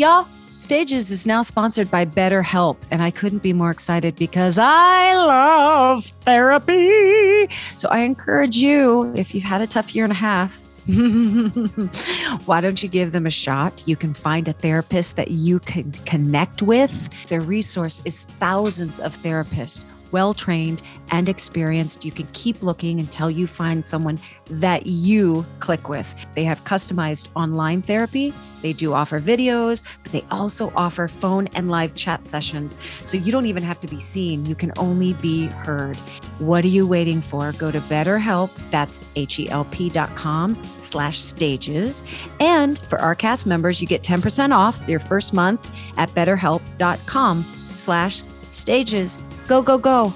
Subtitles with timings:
[0.00, 5.14] Y'all, Stages is now sponsored by BetterHelp, and I couldn't be more excited because I
[5.14, 7.50] love therapy.
[7.76, 10.58] So I encourage you, if you've had a tough year and a half,
[12.46, 13.82] why don't you give them a shot?
[13.84, 17.26] You can find a therapist that you can connect with.
[17.26, 22.04] Their resource is thousands of therapists well trained and experienced.
[22.04, 26.14] You can keep looking until you find someone that you click with.
[26.34, 28.32] They have customized online therapy.
[28.62, 32.78] They do offer videos, but they also offer phone and live chat sessions.
[33.04, 34.44] So you don't even have to be seen.
[34.46, 35.96] You can only be heard.
[36.38, 37.52] What are you waiting for?
[37.52, 38.50] Go to BetterHelp.
[38.70, 42.04] That's H-E-L-P dot com slash stages.
[42.38, 48.22] And for our cast members, you get 10% off your first month at betterhelp.com slash
[48.50, 49.18] stages.
[49.50, 50.14] Go, go, go.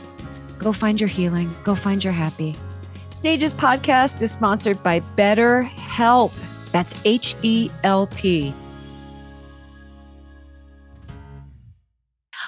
[0.60, 1.50] Go find your healing.
[1.64, 2.54] Go find your happy.
[3.10, 6.30] Stages podcast is sponsored by Better Help.
[6.70, 8.54] That's H E L P.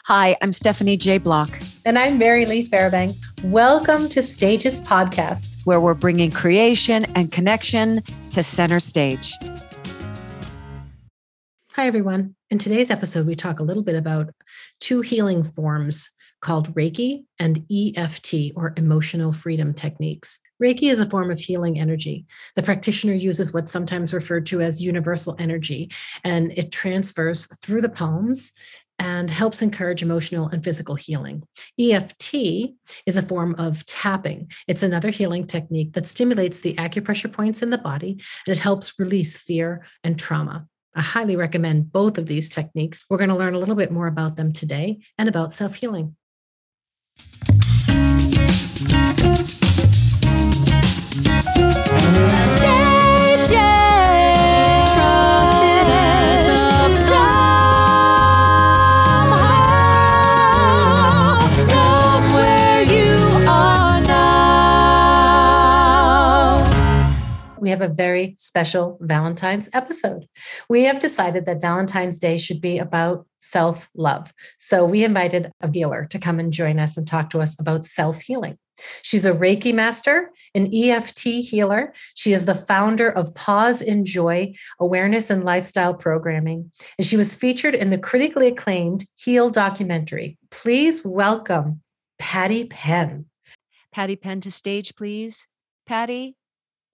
[0.04, 1.18] Hi, I'm Stephanie J.
[1.18, 1.59] Block.
[1.84, 3.32] And I'm Mary Lee Fairbanks.
[3.42, 7.98] Welcome to Stages Podcast, where we're bringing creation and connection
[8.30, 9.32] to center stage.
[11.73, 12.37] Hi, everyone.
[12.48, 14.32] In today's episode, we talk a little bit about
[14.79, 16.12] two healing forms
[16.46, 20.38] called Reiki and EFT, or emotional freedom techniques.
[20.62, 22.24] Reiki is a form of healing energy.
[22.54, 25.90] The practitioner uses what's sometimes referred to as universal energy,
[26.22, 28.52] and it transfers through the palms
[29.00, 31.42] and helps encourage emotional and physical healing.
[31.80, 32.34] EFT
[33.06, 34.48] is a form of tapping.
[34.68, 38.94] It's another healing technique that stimulates the acupressure points in the body and it helps
[39.00, 40.66] release fear and trauma.
[40.94, 43.04] I highly recommend both of these techniques.
[43.10, 46.16] We're going to learn a little bit more about them today and about self healing.
[52.56, 52.76] Stay
[67.66, 70.28] we have a very special Valentine's episode.
[70.69, 74.32] We have decided that Valentine's Day should be about self love.
[74.56, 77.84] So we invited a healer to come and join us and talk to us about
[77.84, 78.56] self healing.
[79.03, 81.93] She's a Reiki master, an EFT healer.
[82.15, 86.71] She is the founder of Pause in Joy Awareness and Lifestyle Programming.
[86.98, 90.38] And she was featured in the critically acclaimed Heal documentary.
[90.53, 91.81] Please welcome
[92.21, 93.27] Patti Penn.
[93.93, 95.48] Patti Penn to stage, please.
[95.88, 96.37] Patti,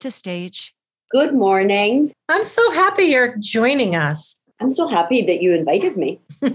[0.03, 0.75] to stage.
[1.11, 2.13] Good morning.
[2.29, 4.39] I'm so happy you're joining us.
[4.59, 6.19] I'm so happy that you invited me.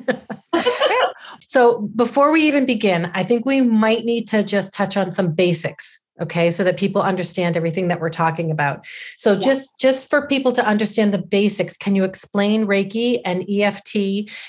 [1.46, 5.32] so, before we even begin, I think we might need to just touch on some
[5.32, 8.84] basics okay so that people understand everything that we're talking about
[9.16, 9.38] so yeah.
[9.38, 13.94] just just for people to understand the basics can you explain reiki and eft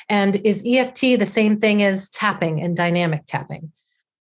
[0.10, 3.72] and is eft the same thing as tapping and dynamic tapping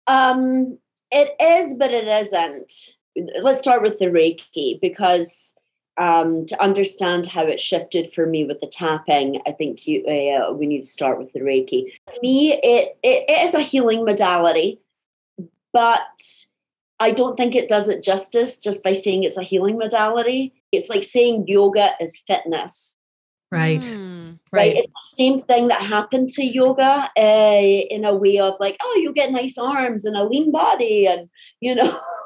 [0.07, 0.75] um
[1.11, 2.97] it is but it isn't
[3.41, 5.55] let's start with the Reiki because
[5.97, 10.51] um, to understand how it shifted for me with the tapping, I think you uh,
[10.53, 11.93] we need to start with the Reiki.
[12.11, 14.79] To me, it, it it is a healing modality,
[15.71, 16.21] but
[16.99, 20.53] I don't think it does it justice just by saying it's a healing modality.
[20.71, 22.94] It's like saying yoga is fitness.
[23.51, 23.81] Right.
[23.81, 24.59] Mm, right.
[24.59, 24.75] right.
[24.75, 28.99] It's the same thing that happened to yoga uh, in a way of like, oh,
[29.01, 31.29] you get nice arms and a lean body, and
[31.59, 31.99] you know,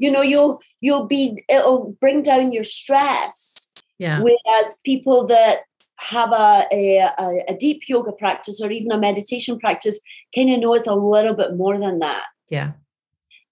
[0.00, 3.70] you know, you'll you'll be it'll bring down your stress.
[3.98, 4.22] Yeah.
[4.22, 5.58] Whereas people that
[6.00, 10.00] have a, a, a deep yoga practice or even a meditation practice
[10.34, 12.24] kind of know it's a little bit more than that.
[12.48, 12.72] Yeah.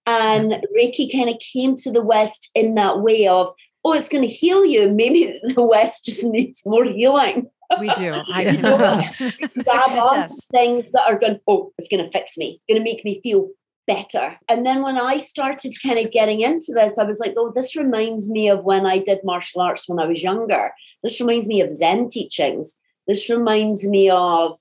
[0.07, 0.61] And yeah.
[0.75, 3.53] Reiki kind of came to the West in that way of
[3.85, 4.89] oh, it's going to heal you.
[4.89, 7.49] Maybe the West just needs more healing.
[7.79, 8.13] We do.
[8.33, 8.61] I can
[9.63, 12.83] grab on things that are going, to, oh, it's going to fix me, going to
[12.83, 13.49] make me feel
[13.87, 14.37] better.
[14.47, 17.75] And then when I started kind of getting into this, I was like, oh, this
[17.75, 20.71] reminds me of when I did martial arts when I was younger.
[21.03, 22.79] This reminds me of Zen teachings.
[23.07, 24.59] This reminds me of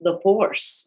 [0.00, 0.86] the force.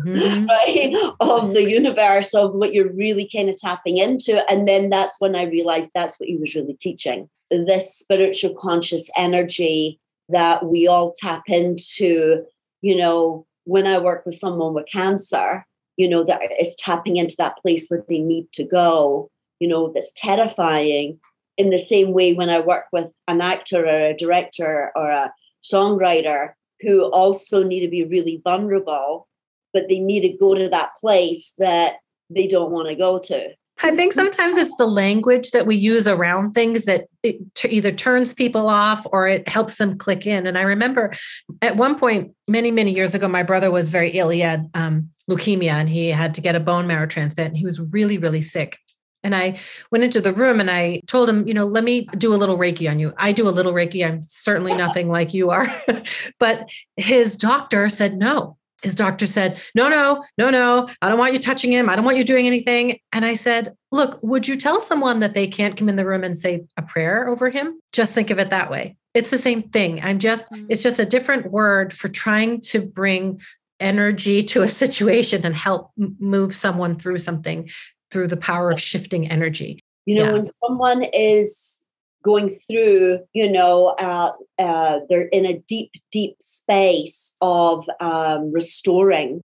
[0.00, 0.46] Mm-hmm.
[0.48, 1.14] right?
[1.20, 4.50] Of the universe, of what you're really kind of tapping into.
[4.50, 9.10] And then that's when I realized that's what he was really teaching this spiritual conscious
[9.16, 12.44] energy that we all tap into.
[12.80, 15.64] You know, when I work with someone with cancer,
[15.96, 19.30] you know, that is tapping into that place where they need to go,
[19.60, 21.18] you know, that's terrifying.
[21.56, 25.32] In the same way, when I work with an actor or a director or a
[25.62, 29.28] songwriter who also need to be really vulnerable
[29.74, 31.96] but they need to go to that place that
[32.30, 33.54] they don't want to go to.
[33.82, 37.90] I think sometimes it's the language that we use around things that it t- either
[37.90, 40.46] turns people off or it helps them click in.
[40.46, 41.12] And I remember
[41.60, 44.28] at one point, many, many years ago, my brother was very ill.
[44.28, 47.48] He had um, leukemia and he had to get a bone marrow transplant.
[47.48, 48.78] And he was really, really sick.
[49.24, 49.58] And I
[49.90, 52.58] went into the room and I told him, you know, let me do a little
[52.58, 53.12] Reiki on you.
[53.16, 54.06] I do a little Reiki.
[54.06, 55.66] I'm certainly nothing like you are.
[56.38, 61.32] but his doctor said no his doctor said, No, no, no, no, I don't want
[61.32, 61.88] you touching him.
[61.88, 62.98] I don't want you doing anything.
[63.12, 66.22] And I said, Look, would you tell someone that they can't come in the room
[66.22, 67.80] and say a prayer over him?
[67.92, 68.96] Just think of it that way.
[69.14, 70.00] It's the same thing.
[70.02, 70.66] I'm just, mm-hmm.
[70.68, 73.40] it's just a different word for trying to bring
[73.80, 77.68] energy to a situation and help move someone through something
[78.10, 79.80] through the power of shifting energy.
[80.06, 80.32] You know, yeah.
[80.32, 81.82] when someone is
[82.24, 89.42] going through, you know, uh, uh, they're in a deep, deep space of um, restoring.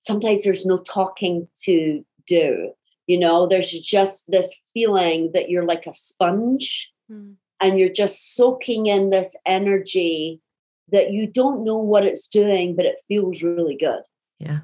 [0.00, 2.72] Sometimes there's no talking to do.
[3.06, 7.34] You know, there's just this feeling that you're like a sponge mm.
[7.60, 10.40] and you're just soaking in this energy
[10.90, 14.00] that you don't know what it's doing, but it feels really good.
[14.38, 14.60] Yeah.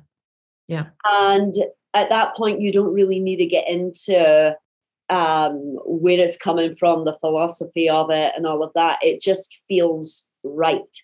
[0.68, 0.86] Yeah.
[1.04, 1.54] And
[1.94, 4.56] at that point, you don't really need to get into
[5.10, 8.98] um, where it's coming from, the philosophy of it, and all of that.
[9.02, 10.96] It just feels right.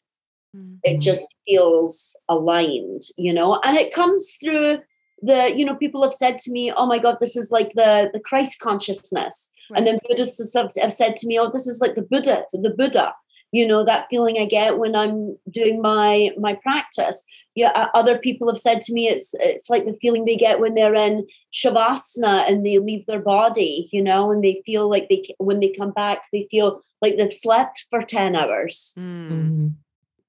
[0.56, 0.76] Mm-hmm.
[0.84, 4.78] It just feels aligned, you know, and it comes through
[5.22, 8.10] the, you know, people have said to me, "Oh my God, this is like the
[8.12, 9.78] the Christ consciousness," right.
[9.78, 13.14] and then Buddhists have said to me, "Oh, this is like the Buddha, the Buddha."
[13.52, 18.48] You know that feeling i get when i'm doing my my practice yeah other people
[18.48, 22.48] have said to me it's it's like the feeling they get when they're in shavasana
[22.48, 25.92] and they leave their body you know and they feel like they when they come
[25.92, 29.72] back they feel like they've slept for 10 hours mm.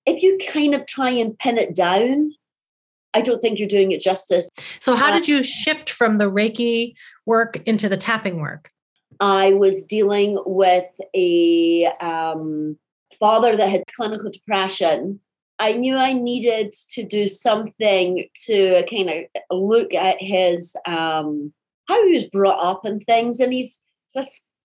[0.06, 2.32] if you kind of try and pin it down
[3.14, 4.48] I don't think you're doing it justice.
[4.80, 6.94] So, how uh, did you shift from the Reiki
[7.26, 8.70] work into the tapping work?
[9.20, 10.86] I was dealing with
[11.16, 12.78] a um,
[13.20, 15.20] father that had clinical depression,
[15.60, 21.54] I knew I needed to do something to kind of look at his um,
[21.88, 23.40] how he was brought up and things.
[23.40, 23.82] And he's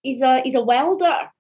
[0.03, 1.31] he's a he's a welder.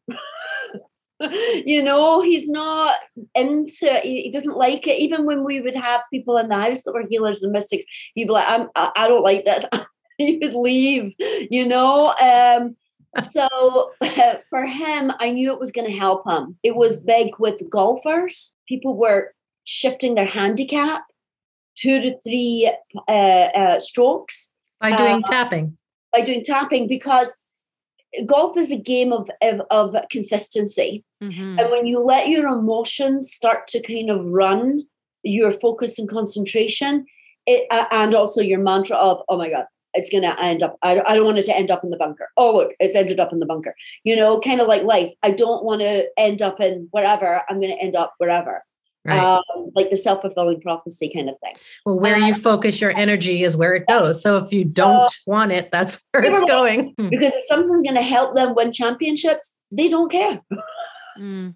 [1.64, 2.96] you know, he's not
[3.34, 4.98] into he, he, doesn't like it.
[4.98, 7.84] Even when we would have people in the house that were healers and mystics,
[8.14, 9.64] he'd be like, I'm I, I don't like this.
[10.18, 12.14] he would leave, you know.
[12.20, 12.76] Um,
[13.24, 13.92] so
[14.50, 16.56] for him, I knew it was going to help him.
[16.62, 18.56] It was big with golfers.
[18.68, 21.02] People were shifting their handicap
[21.76, 22.72] two to three
[23.08, 25.76] uh, uh, strokes by doing uh, tapping.
[26.12, 27.36] By doing tapping, because
[28.26, 31.58] golf is a game of of, of consistency, mm-hmm.
[31.58, 34.82] and when you let your emotions start to kind of run
[35.22, 37.06] your focus and concentration,
[37.46, 40.78] it, uh, and also your mantra of "Oh my God, it's going to end up
[40.82, 42.28] I, I don't want it to end up in the bunker.
[42.36, 43.74] Oh look it's ended up in the bunker.
[44.04, 45.12] You know kind of like life.
[45.22, 48.62] I don't want to end up in wherever i'm going to end up wherever.
[49.04, 49.18] Right.
[49.18, 51.54] um, like the self-fulfilling prophecy kind of thing.
[51.84, 54.22] Well where um, you focus your energy is where it goes.
[54.22, 56.94] So if you don't so, want it that's where it's going.
[56.98, 57.08] Hmm.
[57.08, 60.40] because if something's going to help them win championships they don't care
[61.18, 61.54] Mm.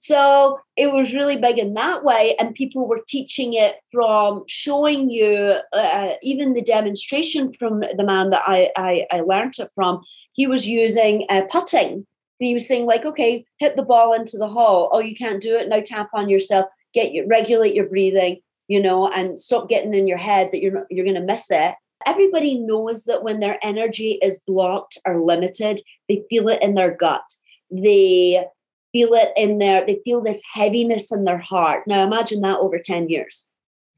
[0.00, 5.10] So it was really big in that way, and people were teaching it from showing
[5.10, 10.02] you, uh, even the demonstration from the man that I, I, I learned it from.
[10.32, 12.06] He was using uh, putting.
[12.38, 14.88] He was saying like, okay, hit the ball into the hole.
[14.92, 15.80] Oh, you can't do it now.
[15.84, 16.66] Tap on yourself.
[16.94, 18.40] Get you regulate your breathing.
[18.68, 21.74] You know, and stop getting in your head that you're you're going to miss it.
[22.06, 26.96] Everybody knows that when their energy is blocked or limited, they feel it in their
[26.96, 27.22] gut.
[27.70, 28.44] They
[28.92, 31.86] feel it in their, they feel this heaviness in their heart.
[31.86, 33.48] Now imagine that over 10 years.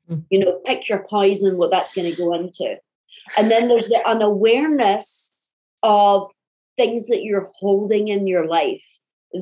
[0.09, 0.25] Mm.
[0.31, 2.77] You know, pick your poison, what that's going to go into.
[3.37, 5.35] And then there's the unawareness
[5.83, 6.31] of
[6.77, 8.85] things that you're holding in your life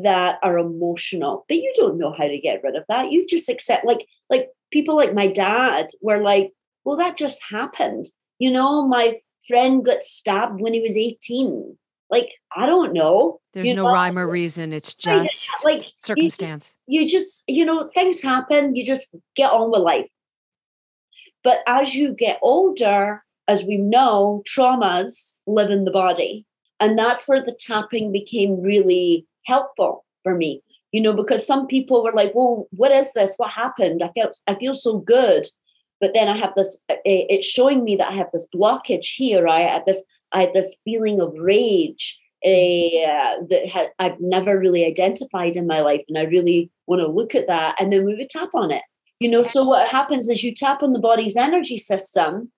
[0.02, 3.10] that are emotional, but you don't know how to get rid of that.
[3.10, 6.52] You just accept, like, like people like my dad were like,
[6.84, 8.06] well, that just happened.
[8.38, 11.76] You know, my friend got stabbed when he was 18.
[12.12, 13.40] Like, I don't know.
[13.54, 13.92] There's no know?
[13.92, 14.74] rhyme or reason.
[14.74, 16.76] It's just like circumstance.
[16.86, 18.76] You, you just, you know, things happen.
[18.76, 20.06] You just get on with life.
[21.42, 26.44] But as you get older, as we know, traumas live in the body.
[26.78, 30.62] And that's where the tapping became really helpful for me.
[30.92, 33.34] You know, because some people were like, well, what is this?
[33.38, 34.02] What happened?
[34.02, 35.46] I felt I feel so good.
[35.98, 39.46] But then I have this, it's showing me that I have this blockage here.
[39.46, 44.84] I have this I had this feeling of rage uh, that had, I've never really
[44.84, 46.02] identified in my life.
[46.08, 47.76] And I really want to look at that.
[47.80, 48.82] And then we would tap on it.
[49.20, 52.50] You know, so what happens is you tap on the body's energy system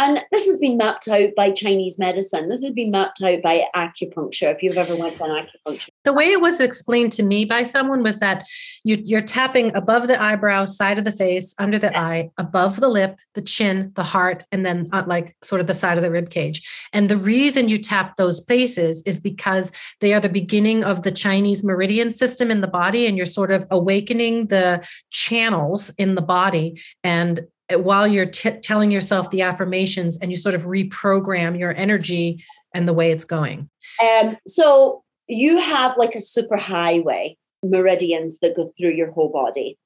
[0.00, 2.48] And this has been mapped out by Chinese medicine.
[2.48, 4.50] This has been mapped out by acupuncture.
[4.50, 8.02] If you've ever went to acupuncture, the way it was explained to me by someone
[8.02, 8.46] was that
[8.84, 11.96] you, are tapping above the eyebrow, side of the face, under the yes.
[11.96, 15.74] eye, above the lip, the chin, the heart, and then uh, like sort of the
[15.74, 16.62] side of the rib cage.
[16.92, 21.12] And the reason you tap those places is because they are the beginning of the
[21.12, 26.22] Chinese meridian system in the body, and you're sort of awakening the channels in the
[26.22, 31.74] body and while you're t- telling yourself the affirmations and you sort of reprogram your
[31.76, 33.70] energy and the way it's going
[34.02, 39.78] And so you have like a super highway meridians that go through your whole body.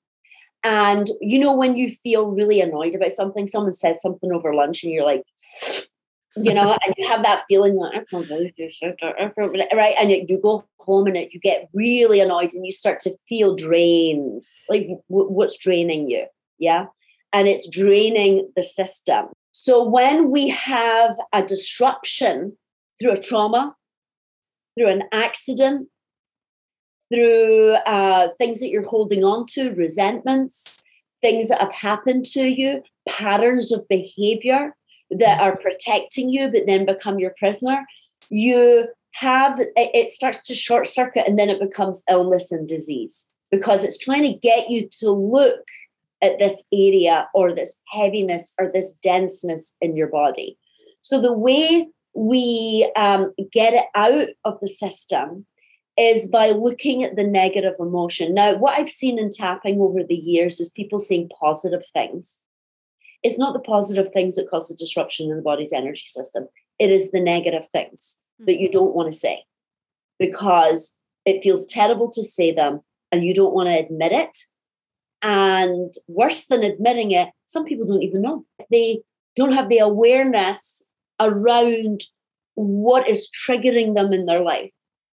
[0.62, 4.82] And you know when you feel really annoyed about something someone says something over lunch
[4.82, 5.22] and you're like
[6.36, 9.94] you know and you have that feeling like i can't believe this right?
[10.00, 14.42] And you go home and you get really annoyed and you start to feel drained.
[14.68, 16.26] Like what's draining you?
[16.58, 16.86] Yeah?
[17.32, 19.26] And it's draining the system.
[19.52, 22.56] So when we have a disruption
[22.98, 23.76] through a trauma,
[24.76, 25.88] through an accident,
[27.12, 30.82] through uh, things that you're holding on to, resentments,
[31.20, 34.74] things that have happened to you, patterns of behavior
[35.10, 37.84] that are protecting you but then become your prisoner,
[38.30, 43.84] you have it starts to short circuit and then it becomes illness and disease because
[43.84, 45.60] it's trying to get you to look
[46.20, 50.58] at this area or this heaviness or this denseness in your body.
[51.02, 55.46] So the way we um, get it out of the system
[55.96, 58.34] is by looking at the negative emotion.
[58.34, 62.42] Now, what I've seen in tapping over the years is people saying positive things.
[63.22, 66.48] It's not the positive things that cause the disruption in the body's energy system.
[66.78, 69.44] It is the negative things that you don't want to say
[70.18, 70.94] because
[71.24, 72.80] it feels terrible to say them
[73.12, 74.36] and you don't want to admit it
[75.24, 78.44] and worse than admitting it, some people don't even know.
[78.70, 79.00] They
[79.34, 80.82] don't have the awareness
[81.20, 82.02] around
[82.54, 84.70] what is triggering them in their life.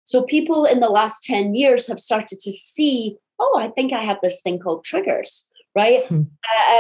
[0.05, 4.03] So people in the last 10 years have started to see, oh, I think I
[4.03, 6.05] have this thing called triggers, right?
[6.07, 6.23] Hmm.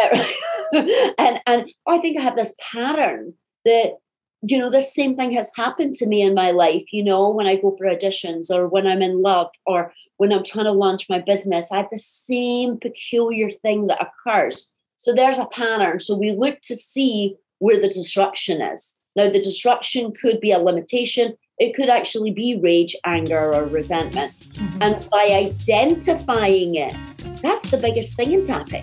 [0.04, 0.24] Uh,
[1.18, 3.94] and and oh, I think I have this pattern that
[4.42, 7.46] you know this same thing has happened to me in my life you know when
[7.46, 11.08] i go for auditions or when i'm in love or when I'm trying to launch
[11.08, 14.72] my business, I have the same peculiar thing that occurs.
[14.96, 15.98] So there's a pattern.
[15.98, 18.96] So we look to see where the disruption is.
[19.16, 24.32] Now, the disruption could be a limitation, it could actually be rage, anger, or resentment.
[24.32, 24.82] Mm-hmm.
[24.82, 26.96] And by identifying it,
[27.40, 28.82] that's the biggest thing in tapping.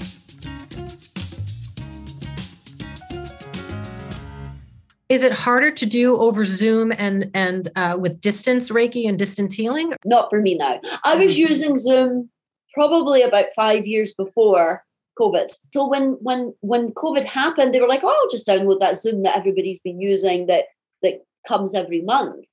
[5.10, 9.54] Is it harder to do over Zoom and and uh, with distance Reiki and distance
[9.54, 9.94] healing?
[10.06, 10.80] Not for me now.
[11.04, 11.52] I was mm-hmm.
[11.52, 12.30] using Zoom
[12.74, 14.86] probably about five years before
[15.22, 15.54] COVID.
[15.74, 19.24] So when when when COVID happened, they were like, "Oh, I'll just download that Zoom
[19.24, 20.66] that everybody's been using that
[21.04, 22.46] that comes every month."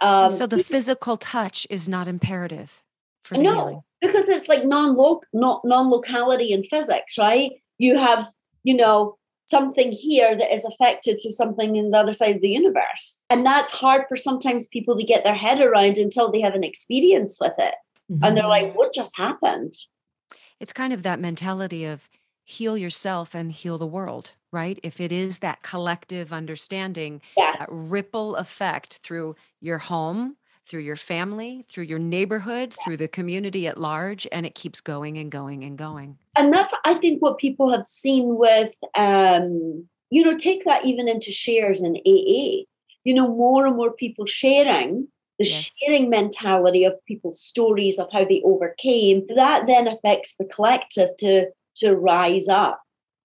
[0.00, 2.82] Um, so the physical touch is not imperative
[3.24, 3.80] for no, healing.
[4.00, 7.52] because it's like non-loc not non-locality in physics, right?
[7.78, 8.28] You have
[8.64, 9.16] you know
[9.50, 13.20] something here that is affected to something in the other side of the universe.
[13.28, 16.62] And that's hard for sometimes people to get their head around until they have an
[16.62, 17.74] experience with it.
[18.10, 18.22] Mm-hmm.
[18.24, 18.78] And they're like, mm-hmm.
[18.78, 19.74] what just happened?
[20.60, 22.08] It's kind of that mentality of
[22.44, 24.78] heal yourself and heal the world, right?
[24.82, 27.58] If it is that collective understanding, yes.
[27.58, 30.36] that ripple effect through your home,
[30.66, 35.18] through your family, through your neighborhood, through the community at large, and it keeps going
[35.18, 36.18] and going and going.
[36.36, 41.08] And that's, I think, what people have seen with, um, you know, take that even
[41.08, 42.64] into shares in AA.
[43.02, 45.08] You know, more and more people sharing
[45.40, 45.74] the yes.
[45.78, 49.26] sharing mentality of people's stories of how they overcame.
[49.34, 52.80] That then affects the collective to to rise up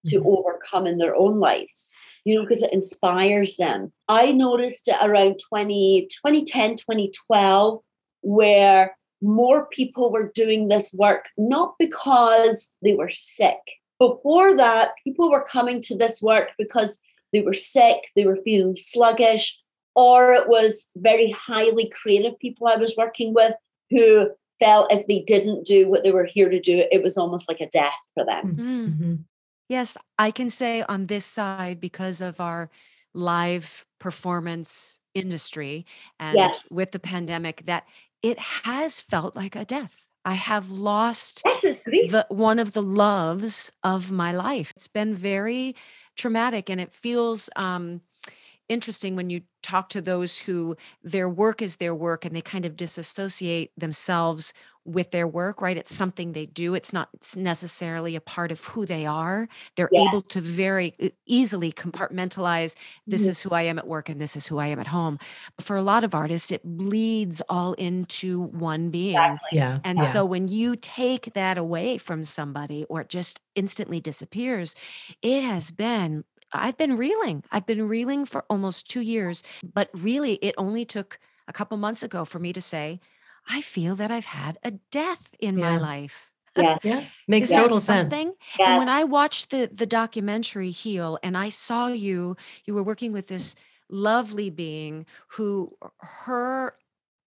[0.07, 0.27] to mm-hmm.
[0.27, 1.93] overcome in their own lives
[2.23, 7.79] you know because it inspires them i noticed it around 20 2010 2012
[8.21, 13.57] where more people were doing this work not because they were sick
[13.99, 16.99] before that people were coming to this work because
[17.33, 19.59] they were sick they were feeling sluggish
[19.95, 23.53] or it was very highly creative people i was working with
[23.89, 27.49] who felt if they didn't do what they were here to do it was almost
[27.49, 28.85] like a death for them mm-hmm.
[28.85, 29.15] mm-hmm.
[29.67, 32.69] Yes, I can say on this side because of our
[33.13, 35.85] live performance industry
[36.19, 36.71] and Yes.
[36.71, 37.85] with the pandemic that
[38.21, 40.05] it has felt like a death.
[40.23, 44.73] I have lost Yes, the one of the loves of my life.
[44.75, 45.75] It's been very
[46.15, 48.01] traumatic and it feels um
[48.69, 52.65] interesting when you talk to those who their work is their work and they kind
[52.65, 54.53] of disassociate themselves
[54.85, 55.77] with their work, right?
[55.77, 56.75] It's something they do.
[56.75, 59.47] It's not necessarily a part of who they are.
[59.75, 60.05] They're Yes.
[60.09, 60.95] able to very
[61.25, 62.75] easily compartmentalize
[63.07, 63.29] this Mhm.
[63.29, 65.17] is who I am at work and this is who I am at home.
[65.57, 69.39] But for a lot of artists, it bleeds all into one being.
[69.41, 69.49] Exactly.
[69.57, 69.79] Yeah.
[69.83, 70.03] And yeah.
[70.03, 74.75] so when you take that away from somebody or it just instantly disappears,
[75.23, 76.25] it has been,
[76.61, 77.43] I've been reeling.
[77.51, 79.43] I've been reeling for almost two years.
[79.63, 82.99] But really, it only took a couple months ago for me to say,
[83.47, 86.31] I feel that I've had a death in my life.
[86.57, 86.77] Yeah.
[86.83, 87.03] yeah.
[87.27, 88.13] Makes that total sense.
[88.13, 93.11] And when I watched the the documentary Heal and I saw you, you were working
[93.11, 93.55] with this
[93.89, 96.75] lovely being who her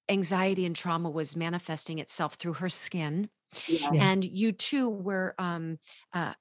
[0.09, 3.29] anxiety and trauma was manifesting itself through her skin
[3.67, 3.91] Yeah.
[3.93, 5.79] And you too were um,
[6.13, 6.35] uh,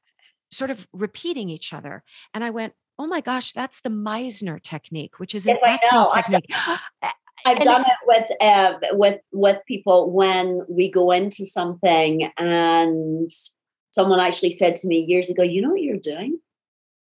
[0.52, 5.20] sort of repeating each other and i went oh my gosh that's the meisner technique
[5.20, 6.08] which is an Yes, acting.
[6.14, 6.52] Technique
[7.46, 13.30] I've And- done it with uh, with with people when we go into something, and
[13.92, 16.40] someone actually said to me years ago, "You know what you're doing?"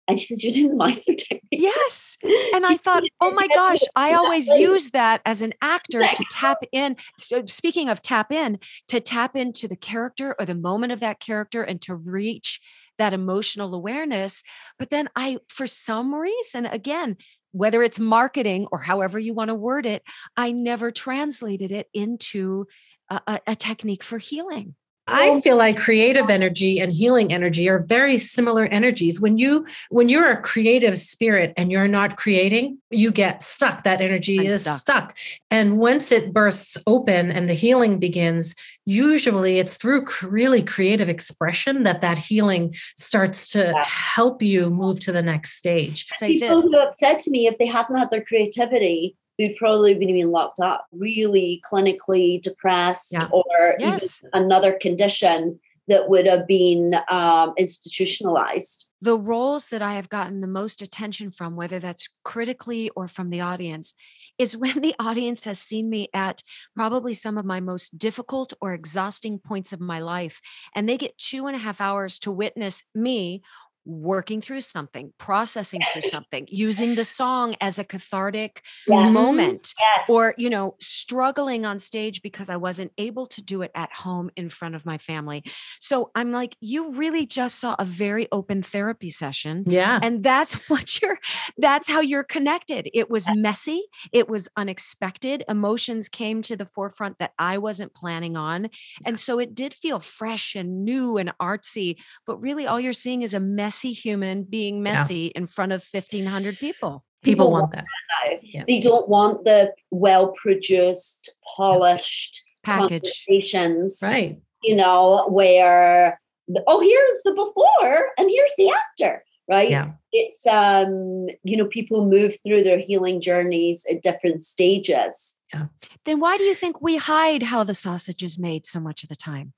[0.08, 2.18] And she says, "You're doing the Meisner technique." yes
[2.54, 6.60] and i thought oh my gosh i always use that as an actor to tap
[6.72, 8.58] in so speaking of tap in
[8.88, 12.62] to tap into the character or the moment of that character and to reach
[12.98, 14.44] that emotional awareness
[14.78, 17.18] but then i for some reason again
[17.52, 20.04] whether it's marketing or however you want to word it
[20.38, 22.66] i never translated it into
[23.10, 24.76] a, a, technique for healing
[25.08, 29.20] I feel like creative energy and healing energy are very similar energies.
[29.20, 33.84] When you when you're a creative spirit and you're not creating, you get stuck.
[33.84, 34.80] That energy I'm is stuck.
[34.80, 35.18] stuck.
[35.50, 38.56] And once it bursts open and the healing begins,
[38.86, 43.84] usually it's through really creative expression that that healing starts to Yeah.
[43.86, 46.06] help you move to the next stage.
[46.14, 49.56] say People this who have said to me if they hadn't had their creativity, they'd
[49.58, 53.28] probably been even locked up, really clinically depressed, Yeah.
[53.32, 54.24] or Yes.
[54.34, 58.88] another condition that would have been um, institutionalized.
[59.04, 63.32] the roles that I have gotten the most attention from, whether that's critically or from
[63.32, 63.96] the audience,
[64.38, 66.44] is when the audience has seen me at
[66.76, 70.40] probably some of my most difficult or exhausting points of my life.
[70.76, 73.42] And they get two and a half hours to witness me
[73.86, 79.14] working through something, processing through something, using the song as a cathartic Yes.
[79.14, 80.08] moment Yes.
[80.10, 84.30] or you know struggling on stage because i wasn't able to do it at home
[84.36, 85.44] in front of my family
[85.80, 90.00] so i'm like you really just saw a very open therapy session Yeah.
[90.02, 91.20] and that's what you're
[91.58, 97.18] that's how you're connected it was messy it was unexpected emotions came to the forefront
[97.20, 98.70] that i wasn't planning on
[99.06, 103.22] and so it did feel fresh and new and artsy but really all you're seeing
[103.22, 103.40] is a
[103.72, 107.86] messy human being messy in front of 1500 people People People want that.
[108.26, 108.38] now.
[108.42, 108.64] Yeah.
[108.68, 114.40] They don't want the well produced, polished package conversations, Right.
[114.64, 119.70] you know, where the, oh, here's the before and here's the after, right?
[119.70, 119.92] Yeah.
[120.12, 125.66] It's um, you know, people move through their healing journeys at different stages yeah
[126.06, 129.10] then why do you think we hide how the sausage is made so much of
[129.10, 129.54] the time?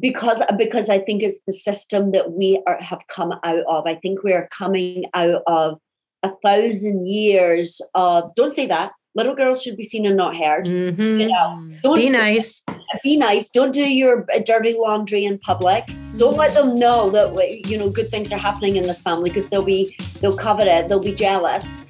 [0.00, 3.86] Because because I think it's the system that we are have come out of.
[3.86, 5.78] I think we are coming out of
[6.22, 8.92] a thousand years of don't say that.
[9.16, 10.66] Little girls should be seen and not heard.
[10.66, 11.20] Mhm.
[11.20, 12.64] You know, don't Be nice.
[13.04, 13.48] be nice.
[13.48, 15.84] Don't do your uh, dirty laundry in public.
[16.16, 19.48] Don't let them know that you know good things are happening in this family because
[19.50, 20.88] they'll be they'll cover it.
[20.88, 21.84] They'll be jealous.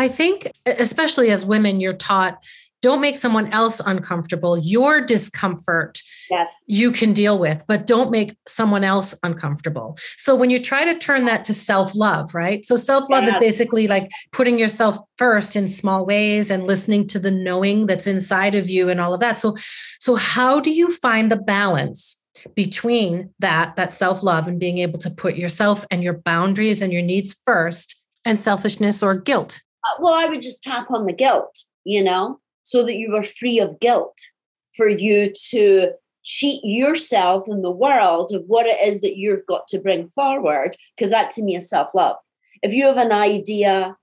[0.00, 2.38] I think, especially as women, you're taught
[2.80, 4.58] don't make someone else uncomfortable.
[4.58, 9.96] Your discomfort Yes, you can deal with, but don't make someone else uncomfortable.
[10.18, 12.64] So when you try to turn that to self love, right?
[12.64, 17.18] So self love is basically like putting yourself first in small ways and listening to
[17.18, 19.38] the knowing that's inside of you and all of that.
[19.38, 19.56] So,
[19.98, 22.16] so how do you find the balance?
[22.54, 27.02] between that that self-love and being able to put yourself and your boundaries and your
[27.02, 31.58] needs first and selfishness or guilt Uh, well, I would just tap on the guilt,
[31.82, 32.38] you know,
[32.68, 34.18] so that you are free of guilt
[34.76, 35.90] for you to
[36.22, 40.76] cheat yourself and the world of what it is that you've got to bring forward,
[40.94, 42.16] because that to me is self love.
[42.62, 43.96] If you have an idea,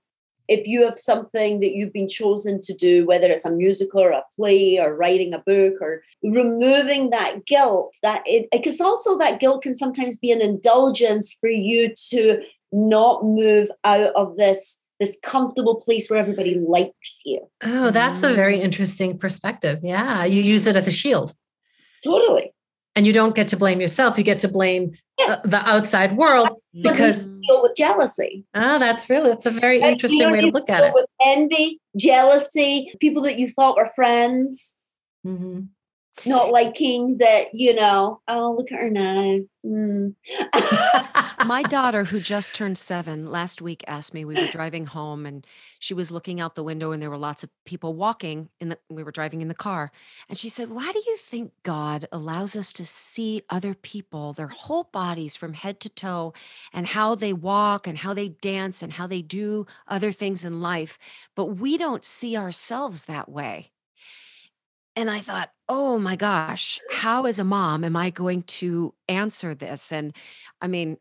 [0.48, 4.10] if you have something that you've been chosen to do, whether it's a musical or
[4.10, 9.38] a play or writing a book or removing that guilt, that it because also that
[9.38, 15.18] guilt can sometimes be an indulgence for you to not move out of this this
[15.22, 17.40] comfortable place where everybody likes you.
[17.64, 21.32] oh that's a very interesting perspective yeah you use it as a shield
[22.04, 22.52] Totally.
[22.94, 25.38] and you don't get to blame yourself you get to blame Yes.
[25.44, 28.44] uh, the outside world But because deal with jealousy.
[28.54, 29.92] ah that's really that's a very Right?
[29.92, 34.78] interesting way to look at it With envy, jealousy, people that you thought were friends,
[35.26, 35.68] Mhm.
[36.24, 39.40] Not liking that, you know, oh, look at her now.
[39.62, 40.08] Hmm.
[41.46, 44.24] My daughter, who just turned seven last week, asked me.
[44.24, 45.46] We were driving home, and
[45.78, 48.48] she was looking out the window, and there were lots of people walking.
[48.60, 49.90] In the, we were driving in the car,
[50.28, 54.48] and she said, "Why do you think God allows us to see other people, their
[54.48, 56.32] whole bodies from head to toe,
[56.72, 60.60] and how they walk, and how they dance, and how they do other things in
[60.60, 60.98] life,
[61.34, 63.72] but we don't see ourselves that way?"
[64.96, 69.54] And I thought, oh my gosh, how as a mom am I going to answer
[69.54, 69.92] this?
[69.92, 70.16] And
[70.62, 70.96] I mean,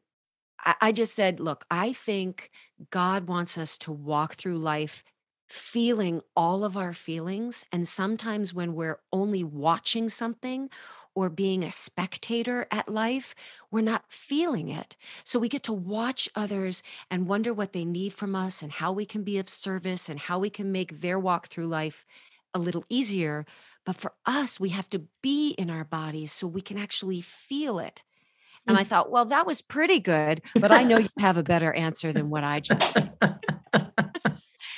[0.59, 2.51] I, I just said, look, I think
[2.91, 5.03] God wants us to walk through life
[5.47, 7.65] feeling all of our feelings.
[7.71, 10.69] And sometimes when we're only watching something
[11.13, 13.33] or being a spectator at life,
[13.71, 14.97] we're not feeling it.
[15.23, 18.91] So we get to watch others and wonder what they need from us and how
[18.91, 22.05] we can be of service and how we can make their walk through life
[22.55, 23.45] a little easier.
[23.85, 27.77] But for us, we have to be in our bodies so we can actually feel
[27.77, 28.01] it.
[28.67, 28.89] And I mm-hmm.
[28.89, 32.31] thought, well, that was pretty good, but I know you have a better answer than
[32.31, 33.11] what I just did.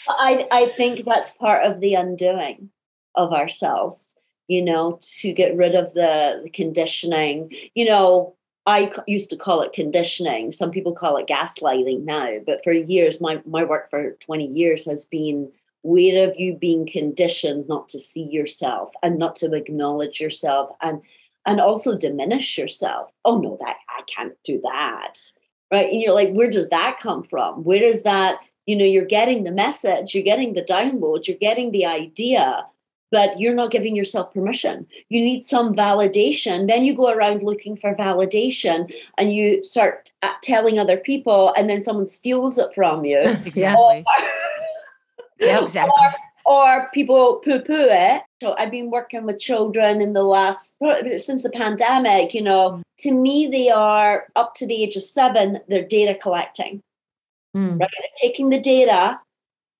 [0.09, 2.69] I, I think that's part of the undoing
[3.15, 4.15] of ourselves,
[4.47, 7.51] you know, to get rid of the, the conditioning.
[7.75, 8.35] You know,
[8.65, 10.51] I used to call it conditioning.
[10.51, 14.85] Some people call it gaslighting now, but for years, my, my work for 20 years
[14.85, 15.51] has been
[15.87, 21.01] where have you been conditioned not to see yourself and not to acknowledge yourself and
[21.45, 23.09] and also diminish yourself.
[23.23, 25.13] Oh no, that I can't do that.
[25.71, 25.89] Right.
[25.89, 27.63] And you're like, where does that come from?
[27.63, 31.71] where is that you know you're getting the message you're getting the download you're getting
[31.71, 32.65] the idea
[33.09, 37.75] but you're not giving yourself permission you need some validation then you go around looking
[37.77, 43.05] for validation and you start uh, telling other people and then someone steals it from
[43.05, 44.05] you Exactly.
[45.39, 45.61] Yeah.
[45.61, 45.93] Exactly.
[46.45, 48.21] or people poo-poo it.
[48.41, 50.77] So I've been working with children in the last
[51.17, 52.33] since the pandemic.
[52.33, 55.59] You know, to me, they are up to the age of seven.
[55.67, 56.81] They're data collecting,
[57.55, 57.79] Mm.
[57.79, 57.89] right?
[57.99, 59.19] They're taking the data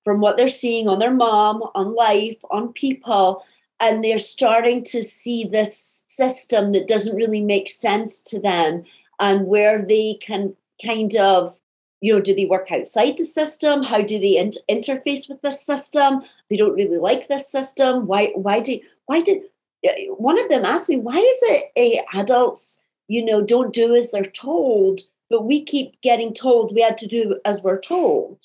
[0.04, 3.44] from what they're seeing on their mom, on life, on people,
[3.80, 8.84] and they're starting to see this system that doesn't really make sense to them,
[9.20, 11.56] and where they can kind of
[12.08, 13.84] you know, do they work outside the system?
[13.84, 16.22] How do they in- interface with this system?
[16.50, 18.08] They don't really like this system.
[18.08, 18.32] Why?
[18.36, 18.80] Why do?
[19.08, 19.42] Why did?
[20.18, 24.12] One of them asked me, "Why is it a adults, you know, don't do as
[24.12, 28.38] they're told, but we keep getting told we had to do as we're told?"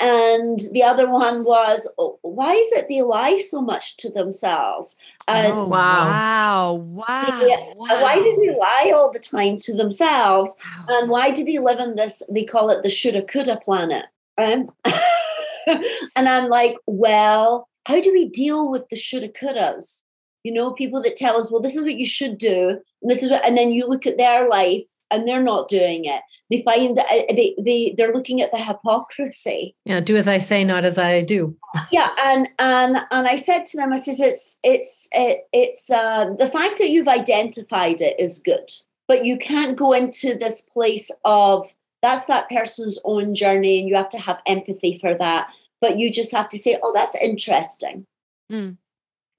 [0.00, 4.96] And the other one was, oh, "Why is it they lie so much to themselves?"
[5.26, 6.04] And oh, wow.
[6.04, 6.74] wow.
[6.74, 7.42] Wow.
[7.44, 10.56] Yeah, and why do they lie all the time to themselves?
[10.64, 10.84] Wow.
[10.88, 12.22] And why do they live in this?
[12.30, 14.06] They call it the shoulda coulda planet,
[14.38, 14.66] right?
[16.16, 20.04] and I'm like, well, how do we deal with the shoulda couldas?
[20.44, 23.24] You know, people that tell us, well, this is what you should do, and this
[23.24, 26.22] is what, and then you look at their life and they're not doing it.
[26.50, 29.74] They find that uh, they they they're looking at the hypocrisy.
[29.84, 31.54] Yeah, do as I say, not as I do.
[31.90, 36.30] Yeah, and and and I said to them, I says, it's it's it, it's uh,
[36.38, 38.70] the fact that you've identified it is good,
[39.06, 41.68] but you can't go into this place of
[42.00, 45.48] that's that person's own journey, and you have to have empathy for that.
[45.82, 48.06] But you just have to say, oh, that's interesting,
[48.50, 48.78] Mm.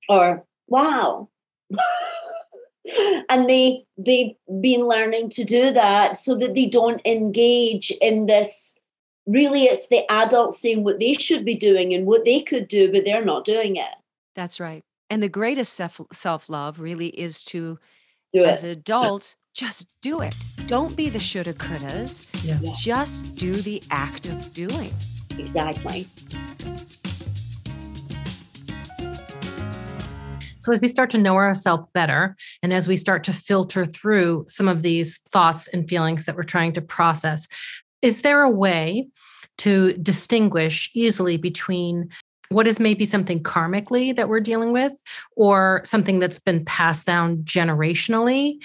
[0.07, 1.27] or wow.
[3.29, 8.77] and they they've been learning to do that so that they don't engage in this
[9.27, 12.91] really it's the adults saying what they should be doing and what they could do
[12.91, 13.93] but they're not doing it
[14.35, 14.83] That's right.
[15.09, 17.79] And the greatest self self love really is to,
[18.31, 20.35] do as it adults, just do it.
[20.67, 22.29] Don't be the shoulda couldas.
[22.45, 22.59] Yeah.
[22.61, 22.73] Yeah.
[22.77, 24.91] Just do the act of doing.
[25.37, 26.05] exactly
[30.59, 34.45] So, as we start to know ourselves better, and as we start to filter through
[34.49, 37.47] some of these thoughts and feelings that we're trying to process,
[38.01, 39.07] is there a way
[39.59, 42.09] to distinguish easily between
[42.49, 44.93] what is maybe something karmically that we're dealing with,
[45.35, 48.55] or something that's been passed down generationally,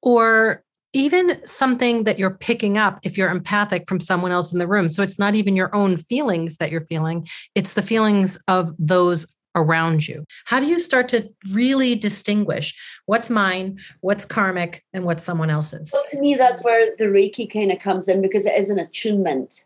[0.00, 0.62] or
[0.94, 4.88] even something that you're picking up if you're empathic from someone else in the room?
[4.88, 9.26] So, it's not even your own feelings that you're feeling, it's the feelings of those
[9.54, 10.24] around you.
[10.44, 12.74] How do you start to really distinguish
[13.06, 15.90] what's mine, what's karmic, and what's someone else's?
[15.90, 18.78] so to me that's where the reiki kind of comes in because it is an
[18.78, 19.64] attunement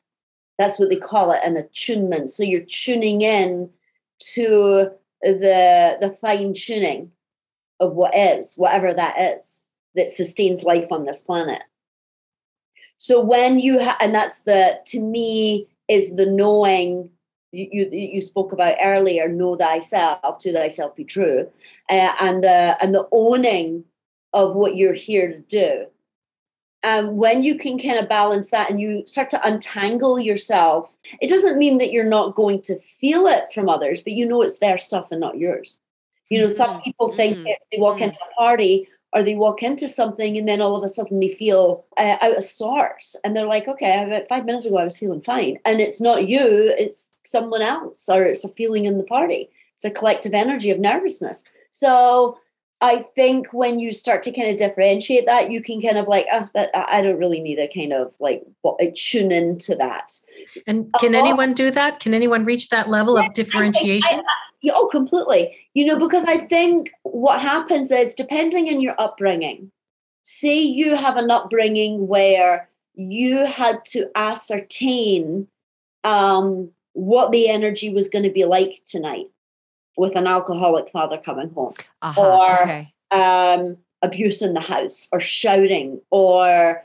[0.58, 3.70] that's what they call it an attunement so you're tuning in
[4.18, 4.90] to
[5.22, 7.10] the the fine tuning
[7.80, 11.62] of what is whatever that is that sustains life on this planet.
[12.98, 17.10] So when you ha- and that's the to me is the knowing
[17.56, 21.48] you, you, spoke about earlier know thyself to thyself be true
[21.90, 23.84] uh, and the and the owning
[24.32, 25.86] of what you're here to do
[26.82, 31.28] and when you can kind of balance that and you start to untangle yourself it
[31.28, 34.58] doesn't mean that you're not going to feel it from others but you know it's
[34.58, 35.80] their stuff and not yours
[36.28, 36.80] you know some mm-hmm.
[36.80, 37.46] people think mm-hmm.
[37.46, 38.04] if they walk mm-hmm.
[38.04, 41.30] into a party or they walk into something and then all of a sudden they
[41.30, 43.16] feel uh, out of sorts.
[43.24, 45.58] And they're like okay about five minutes ago i was feeling fine.
[45.64, 49.48] And it's not you it's someone else or it's a feeling in the party.
[49.74, 51.44] It's a collective energy of nervousness.
[51.70, 52.38] So
[52.80, 56.26] i think when you start to kind of differentiate that you can kind of like
[56.32, 58.44] oh, that, i don't really need a kind of like
[58.94, 60.20] tune into that.
[60.66, 62.00] And can uh, anyone do that?
[62.00, 64.22] Can anyone reach that level of differentiation I, I,
[64.62, 65.56] yeah, oh, completely.
[65.74, 69.70] You know, because I think what happens is depending on your upbringing,
[70.22, 75.46] say you have an upbringing where you had to ascertain
[76.04, 79.26] um, what the energy was going to be like tonight
[79.96, 82.92] with an alcoholic father coming home uh-huh, or okay.
[83.10, 86.84] um, abuse in the house or shouting or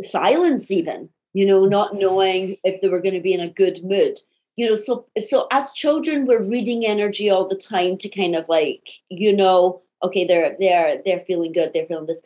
[0.00, 3.82] silence even you know not knowing if they were going to be in a good
[3.84, 4.18] mood.
[4.56, 8.48] You know so so as children we're reading energy all the time to kind of
[8.48, 12.22] like you know okay they're they're they're feeling good they're feeling this.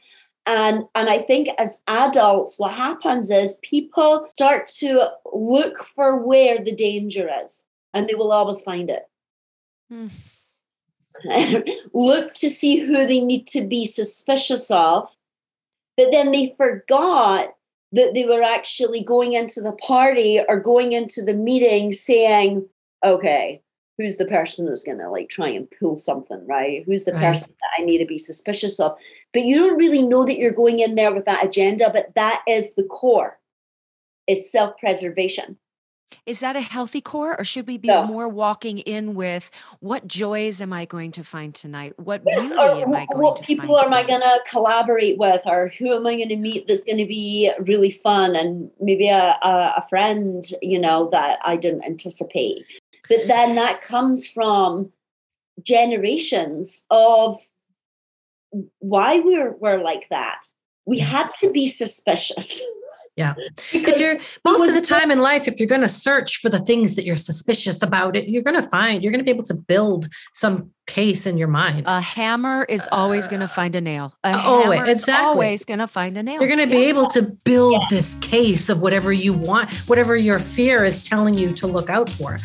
[0.46, 6.64] And and i think as adults what happens is people start to look for where
[6.64, 9.09] the danger is and they will always find it
[9.90, 10.06] hmm.
[11.92, 15.10] look to see who they need to be suspicious of
[16.00, 17.54] but then they forgot
[17.92, 22.66] that they were actually going into the party or going into the meeting saying,
[23.04, 23.60] okay,
[23.98, 26.84] who's the person that's going to like try and pull something, right?
[26.86, 27.20] Who's the right.
[27.20, 28.96] person that I need to be suspicious of?
[29.34, 32.42] But you don't really know that you're going in there with that agenda, but that
[32.48, 33.38] is the core
[34.26, 35.58] is self-preservation.
[36.26, 38.04] Is that a healthy core, or should we be no.
[38.04, 41.98] more walking in with what joys am I going to find tonight?
[41.98, 45.42] What yes, beauty am I going what to people am I going to collaborate with,
[45.46, 49.08] or who am I going to meet that's going to be really fun, and maybe
[49.08, 52.64] a, a, a friend, you know, that I didn't anticipate.
[53.08, 54.92] But then that comes from
[55.62, 57.40] generations of
[58.78, 60.40] why we're we're like that.
[60.86, 61.04] We mm.
[61.04, 62.62] had to be suspicious.
[63.16, 63.34] Yeah.
[63.72, 66.48] Because if you're most of the time in life, if you're going to search for
[66.48, 69.30] the things that you're suspicious about it, you're going to find, you're going to be
[69.30, 71.84] able to build some case in your mind.
[71.86, 74.14] A hammer is always going to find a nail.
[74.24, 75.26] A uh, always, exactly.
[75.26, 76.40] always going to find a nail.
[76.40, 77.86] You're going to be able to build yeah.
[77.90, 82.08] this case of whatever you want, whatever your fear is telling you to look out
[82.08, 82.38] for.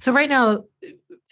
[0.00, 0.64] So right now,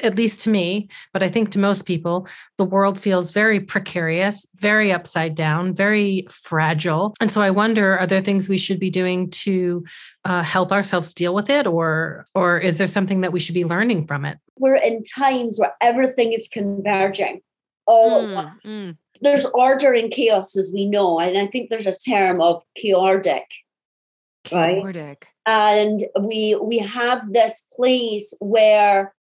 [0.03, 2.27] at least to me, but I think to most people,
[2.59, 7.15] the world feels very precarious, very upside down, very fragile.
[7.21, 9.85] And so I wonder, are there things we should be doing to
[10.25, 13.65] uh, help ourselves deal with it, or or is there something that we should be
[13.65, 14.39] learning from it?
[14.59, 17.41] We're in times where everything is converging
[17.87, 18.73] all mm, at once.
[18.73, 18.97] Mm.
[19.21, 23.47] There's order and chaos, as we know, and I think there's a term of chaotic.
[24.45, 24.95] Chaotic.
[24.97, 25.27] Right?
[25.47, 29.15] And we we have this place where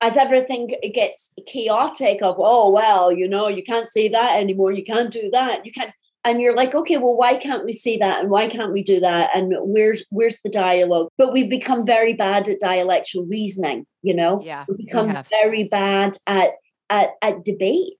[0.00, 4.84] as everything gets chaotic of oh well you know you can't say that anymore you
[4.84, 5.92] can't do that you can't
[6.24, 9.00] and you're like okay well why can't we say that and why can't we do
[9.00, 11.08] that and where's where's the dialogue?
[11.18, 14.42] But we've become very bad at dialectical reasoning you know?
[14.42, 16.52] Yeah we become very bad at
[16.90, 17.98] at, at debate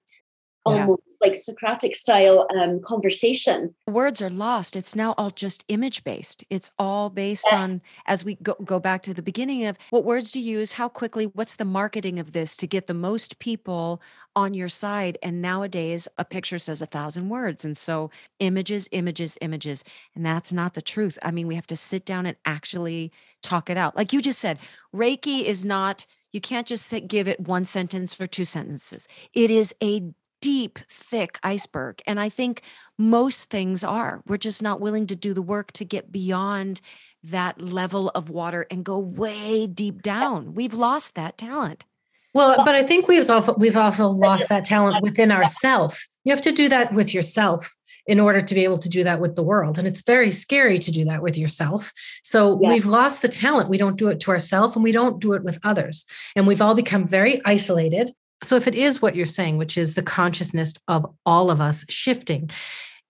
[0.64, 1.16] almost yeah.
[1.26, 3.74] like Socratic style um, conversation.
[3.86, 4.76] Words are lost.
[4.76, 6.44] It's now all just image based.
[6.50, 7.54] It's all based yes.
[7.54, 10.72] on, as we go, go back to the beginning of what words do you use,
[10.72, 14.00] how quickly, what's the marketing of this to get the most people
[14.36, 15.18] on your side.
[15.22, 17.64] And nowadays, a picture says a thousand words.
[17.64, 19.84] And so images, images, images.
[20.14, 21.18] And that's not the truth.
[21.22, 23.96] I mean, we have to sit down and actually talk it out.
[23.96, 24.58] Like you just said,
[24.94, 26.06] Reiki is not.
[26.32, 29.06] You can't just say, give it one sentence for two sentences.
[29.34, 30.02] It is a
[30.44, 32.02] deep, thick iceberg.
[32.06, 32.60] And I think
[32.98, 34.22] most things are.
[34.26, 36.82] We're just not willing to do the work to get beyond
[37.22, 40.52] that level of water and go way deep down.
[40.52, 41.86] We've lost that talent.
[42.34, 46.06] Well, but I think we've also we've also lost that talent within ourselves.
[46.24, 47.74] You have to do that with yourself
[48.06, 49.78] in order to be able to do that with the world.
[49.78, 51.90] And it's very scary to do that with yourself.
[52.22, 52.70] So yes.
[52.70, 53.70] we've lost the talent.
[53.70, 56.04] We don't do it to ourselves and we don't do it with others.
[56.36, 58.12] And we've all become very isolated
[58.44, 61.84] so, if it is what you're saying, which is the consciousness of all of us
[61.88, 62.50] shifting,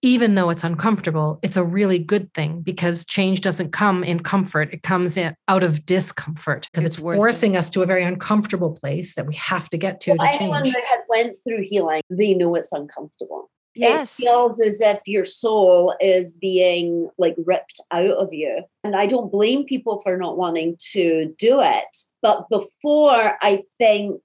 [0.04, 4.72] even though it's uncomfortable, it's a really good thing because change doesn't come in comfort.
[4.72, 7.58] It comes in, out of discomfort because it's, it's forcing it.
[7.58, 10.62] us to a very uncomfortable place that we have to get to well, to anyone
[10.62, 13.50] that has went through healing, they know it's uncomfortable.
[13.74, 14.20] Yes.
[14.20, 18.62] It feels as if your soul is being like ripped out of you.
[18.84, 21.96] And I don't blame people for not wanting to do it.
[22.22, 24.20] But before, I think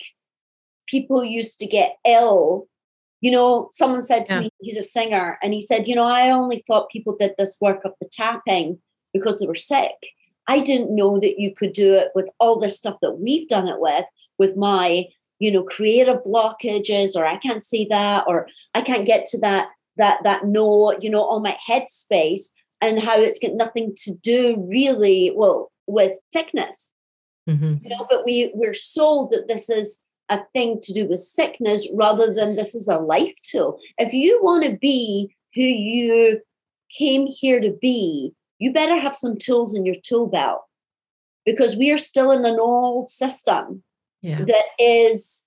[0.90, 2.68] people used to get ill
[3.22, 4.40] you know, someone said to yeah.
[4.42, 7.58] me, he's a singer, and he said, you know, I only thought people did this
[7.60, 8.80] work of the tapping
[9.14, 9.94] because they were sick.
[10.48, 13.68] I didn't know that you could do it with all the stuff that we've done
[13.68, 14.06] it with,
[14.38, 15.06] with my,
[15.40, 19.68] you know, creative blockages, or I can't see that, or I can't get to that,
[19.98, 22.50] that, that no, you know, on my headspace,
[22.82, 26.96] and how it's got nothing to do really, well, with sickness.
[27.50, 27.84] Mm-hmm.
[27.84, 30.00] You know, but we we're sold that this is
[30.30, 33.80] a thing to do with sickness rather than this is a life tool.
[33.98, 36.42] If you want to be who you
[36.96, 40.62] came here to be, you better have some tools in your tool belt
[41.46, 43.84] because we are still in an old system
[44.22, 44.44] yeah.
[44.44, 45.46] that is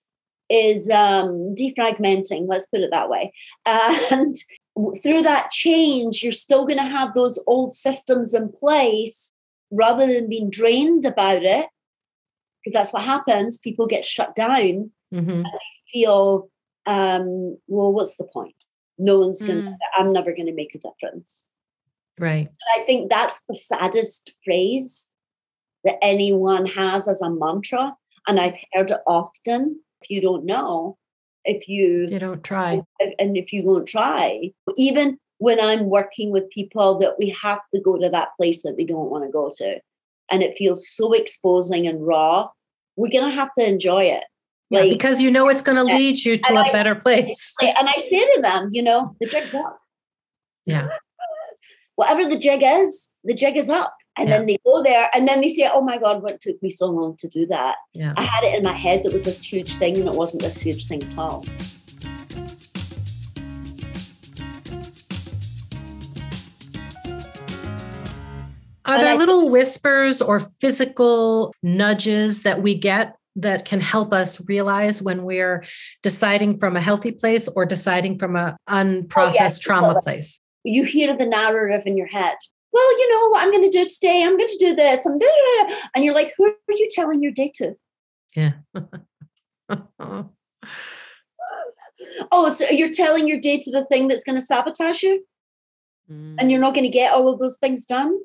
[0.49, 2.47] is um, defragmenting.
[2.47, 3.33] Let's put it that way.
[3.65, 4.35] And
[5.03, 9.33] through that change, you're still going to have those old systems in place
[9.71, 11.67] rather than being drained about it
[12.63, 13.59] because that's what happens.
[13.59, 15.31] People get shut down mm-hmm.
[15.31, 16.49] and they feel,
[16.87, 18.55] um, well, what's the point?
[18.99, 19.77] No one's going to, mm.
[19.97, 21.49] I'm never going to make a difference.
[22.19, 22.47] Right.
[22.47, 25.09] And I think that's the saddest phrase
[25.85, 27.97] that anyone has as a mantra.
[28.29, 29.81] And I've heard it often.
[30.03, 30.99] If you don't know,
[31.45, 32.83] if you, you don't try,
[33.19, 37.81] and if you won't try, even when I'm working with people that we have to
[37.81, 39.81] go to that place that they don't want to go to
[40.31, 42.49] and it feels so exposing and raw,
[42.97, 44.25] we're going to have to enjoy it.
[44.71, 47.55] Like, yeah, because you know it's going to lead you to a I, better place.
[47.63, 49.79] And I say to them, you know, the jig's up.
[50.65, 50.89] Yeah.
[51.97, 53.95] Whatever the jig is, the jig is up.
[54.17, 54.39] And yeah.
[54.39, 56.87] then they go there and then they say, oh my God, what took me so
[56.87, 57.77] long to do that?
[57.95, 58.15] Yeah.
[58.17, 60.61] I had it in my head that was this huge thing and it wasn't this
[60.61, 61.45] huge thing at all.
[68.93, 75.01] Are there little whispers or physical nudges that we get that can help us realize
[75.01, 75.65] when we're
[76.03, 80.41] deciding from a healthy place or deciding from a unprocessed oh, yes, trauma place?
[80.65, 82.37] You hear the narrative in your head.
[82.73, 84.23] Well, you know what I'm going to do today.
[84.23, 85.07] I'm going to do this.
[85.07, 85.19] I'm
[85.95, 87.75] and you're like, who are you telling your day to?
[88.37, 88.53] Yeah.
[92.31, 95.25] oh, so you're telling your day to the thing that's going to sabotage you,
[96.11, 96.37] mm.
[96.39, 98.19] and you're not going to get all of those things done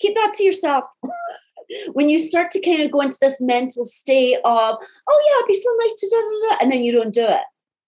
[0.00, 0.84] keep that to yourself.
[1.92, 4.76] when you start to kind of go into this mental state of,
[5.08, 7.42] oh yeah, it'd be so nice to do, and then you don't do it.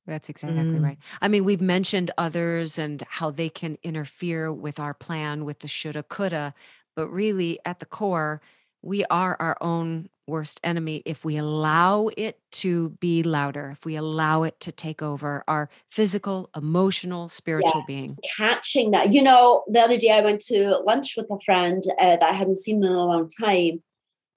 [0.06, 0.82] That's exactly mm.
[0.82, 0.98] right.
[1.20, 5.68] I mean, we've mentioned others and how they can interfere with our plan with the
[5.68, 6.54] shoulda, coulda,
[6.96, 8.40] but really at the core,
[8.80, 13.96] we are our own worst enemy if we allow it to be louder, if we
[13.96, 17.86] allow it to take over our physical, emotional, spiritual yeah.
[17.86, 18.16] being.
[18.36, 19.12] Catching that.
[19.12, 22.32] You know, the other day I went to lunch with a friend uh, that I
[22.32, 23.82] hadn't seen in a long time.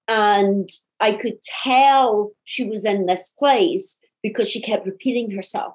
[0.07, 0.67] And
[0.99, 5.73] I could tell she was in this place because she kept repeating herself.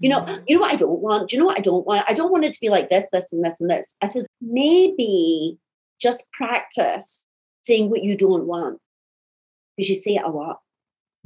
[0.00, 0.42] You know, mm-hmm.
[0.46, 1.30] you know what I don't want?
[1.30, 2.04] Do you know what I don't want?
[2.08, 3.96] I don't want it to be like this, this, and this, and this.
[4.02, 5.58] I said, maybe
[6.00, 7.26] just practice
[7.62, 8.78] saying what you don't want
[9.78, 10.58] because you see it a lot.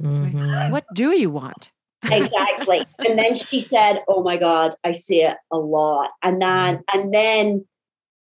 [0.01, 0.71] Mm-hmm.
[0.71, 1.71] What do you want?
[2.03, 2.85] exactly.
[2.99, 6.99] and then she said, "Oh my God, I see it a lot." And then, mm-hmm.
[6.99, 7.65] and then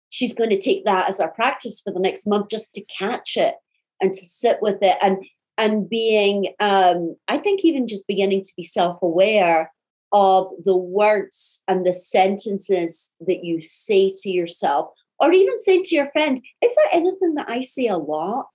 [0.08, 3.36] she's going to take that as our practice for the next month, just to catch
[3.36, 3.54] it
[4.00, 5.18] and to sit with it, and
[5.56, 9.72] and being, um, I think, even just beginning to be self-aware
[10.12, 15.94] of the words and the sentences that you say to yourself, or even say to
[15.94, 16.40] your friend.
[16.62, 18.46] Is there anything that I say a lot?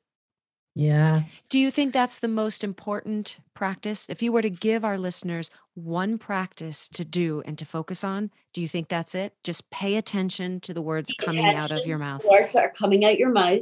[0.75, 1.23] Yeah.
[1.49, 4.09] Do you think that's the most important practice?
[4.09, 8.31] If you were to give our listeners one practice to do and to focus on,
[8.53, 9.33] do you think that's it?
[9.43, 12.25] Just pay attention to the words coming out of your mouth.
[12.25, 13.61] Words that are coming out your mouth.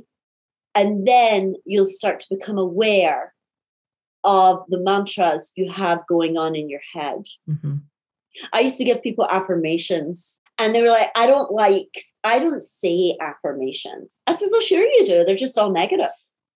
[0.74, 3.34] And then you'll start to become aware
[4.24, 7.24] of the mantras you have going on in your head.
[7.50, 7.78] Mm-hmm.
[8.54, 11.90] I used to give people affirmations and they were like, I don't like,
[12.24, 14.22] I don't say affirmations.
[14.28, 15.26] I says, Oh, sure you do.
[15.26, 16.12] They're just all negative.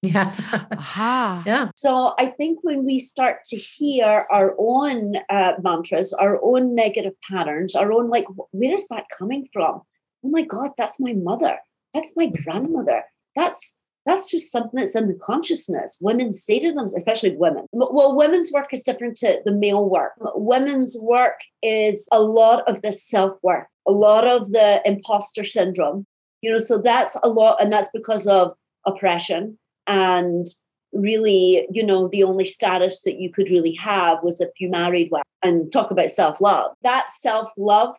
[0.14, 0.34] Yeah.
[0.72, 1.44] Aha.
[1.46, 1.70] Yeah.
[1.76, 7.14] So I think when we start to hear our own uh, mantras, our own negative
[7.30, 9.82] patterns, our own like, where is that coming from?
[10.24, 11.58] Oh my God, that's my mother.
[11.94, 13.04] That's my grandmother.
[13.36, 15.98] That's that's just something that's in the consciousness.
[16.00, 17.66] Women say to them, especially women.
[17.72, 20.14] Well, women's work is different to the male work.
[20.36, 26.06] Women's work is a lot of the self work, a lot of the imposter syndrome.
[26.42, 28.54] You know, so that's a lot, and that's because of
[28.86, 29.58] oppression
[29.88, 30.46] and
[30.94, 35.10] really, you know, the only status that you could really have was if you married
[35.12, 36.72] well and talk about self love.
[36.84, 37.96] That self love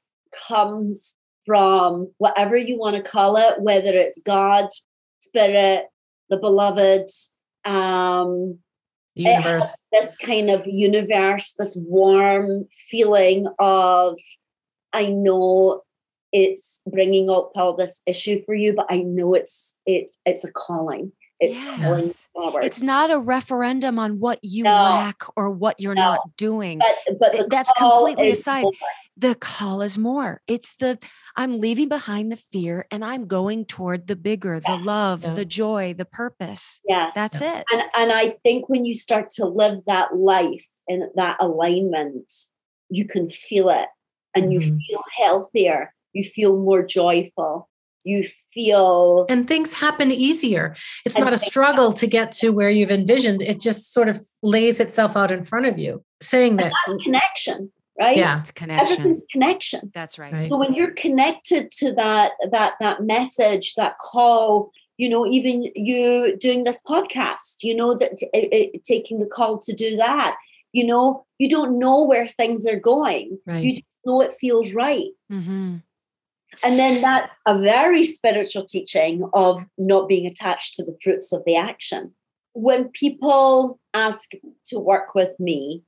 [0.48, 4.68] comes from whatever you want to call it, whether it's God,
[5.20, 5.86] spirit,
[6.28, 7.06] the beloved,
[7.64, 8.58] um,
[9.14, 9.76] universe.
[9.92, 14.18] This kind of universe, this warm feeling of,
[14.92, 15.82] I know
[16.32, 20.52] it's bringing up all this issue for you, but I know it's it's it's a
[20.52, 21.12] calling.
[21.38, 22.28] It's yes.
[22.34, 24.70] It's not a referendum on what you no.
[24.70, 26.02] lack or what you're no.
[26.02, 26.78] not doing.
[26.78, 28.62] But, but that's completely aside.
[28.62, 28.72] More.
[29.18, 30.40] The call is more.
[30.46, 30.98] It's the
[31.36, 34.64] I'm leaving behind the fear and I'm going toward the bigger, yes.
[34.64, 35.32] the love, yeah.
[35.32, 36.80] the joy, the purpose.
[36.88, 37.12] Yes.
[37.14, 37.64] That's it.
[37.70, 42.32] And and I think when you start to live that life in that alignment,
[42.88, 43.88] you can feel it
[44.34, 44.52] and mm-hmm.
[44.52, 47.68] you feel healthier, you feel more joyful
[48.06, 50.74] you feel and things happen easier.
[51.04, 53.42] It's not a struggle to get to where you've envisioned.
[53.42, 57.72] It just sort of lays itself out in front of you saying that that's connection
[57.98, 58.16] right?
[58.16, 58.40] Yeah.
[58.40, 58.92] It's connection.
[58.92, 59.90] Everything's connection.
[59.94, 60.32] That's right.
[60.32, 60.46] right.
[60.46, 66.36] So when you're connected to that that that message that call you know even you
[66.38, 70.36] doing this podcast you know that it, it, taking the call to do that
[70.72, 73.38] you know you don't know where things are going.
[73.46, 73.62] Right.
[73.62, 75.10] you just know it feels right.
[75.30, 75.76] Mm-hmm.
[76.64, 81.42] And then that's a very spiritual teaching of not being attached to the fruits of
[81.44, 82.14] the action.
[82.52, 84.30] When people ask
[84.66, 85.82] to work with me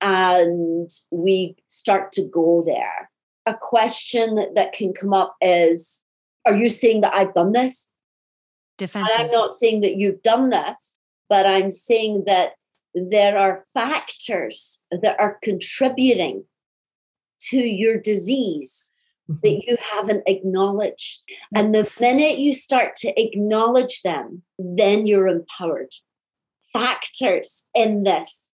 [0.00, 3.10] and we start to go there,
[3.46, 6.04] a question that can come up is
[6.46, 7.88] Are you saying that I've done this?
[8.78, 9.10] Defensive.
[9.18, 10.96] And I'm not saying that you've done this,
[11.28, 12.54] but I'm saying that
[12.94, 16.44] there are factors that are contributing
[17.40, 18.92] to your disease
[19.42, 19.70] that mm-hmm.
[19.70, 21.24] you haven't acknowledged.
[21.54, 25.92] And the minute you start to acknowledge them, then you're empowered.
[26.72, 28.54] Factors in this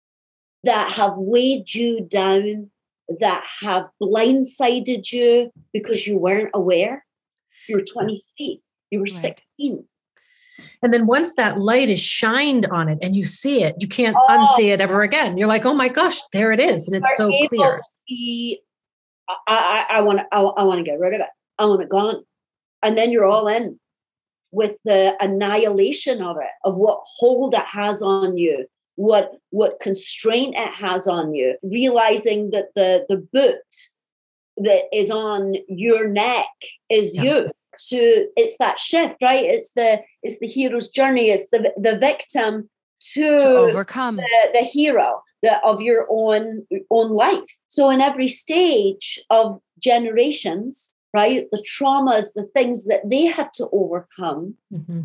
[0.64, 2.70] that have weighed you down,
[3.20, 7.04] that have blindsided you because you weren't aware.
[7.68, 9.10] You were 23, you were right.
[9.10, 9.86] 16.
[10.82, 14.16] And then once that light is shined on it and you see it, you can't
[14.18, 15.38] oh, unsee it ever again.
[15.38, 16.88] You're like, oh my gosh, there it is.
[16.88, 17.80] And it's so clear.
[18.08, 18.60] Be
[19.28, 21.26] I, I, want to, I, I want to get rid of it.
[21.58, 22.24] I want it gone.
[22.82, 23.78] And then you're all in
[24.50, 28.66] with the annihilation of it, of what hold it has on you,
[28.96, 33.58] what what constraint it has on you, realizing that the the boot
[34.58, 36.46] that is on your neck
[36.90, 37.22] is yeah.
[37.22, 37.50] you.
[37.78, 37.96] So
[38.36, 39.44] it's that shift, right?
[39.44, 41.30] It's the it's the hero's journey.
[41.30, 42.68] It's the the victim
[43.14, 47.56] to, to overcome the, the hero the, of your own own life.
[47.68, 53.68] So in every stage of generations, right, the traumas, the things that they had to
[53.72, 54.54] overcome.
[54.72, 55.02] Mm-hmm.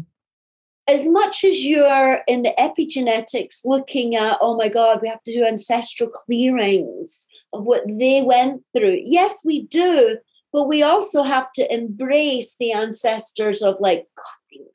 [0.89, 5.33] As much as you're in the epigenetics looking at, oh my God, we have to
[5.33, 9.01] do ancestral clearings of what they went through.
[9.03, 10.17] Yes, we do,
[10.53, 14.71] but we also have to embrace the ancestors of like, God, they were,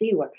[0.00, 0.32] they were,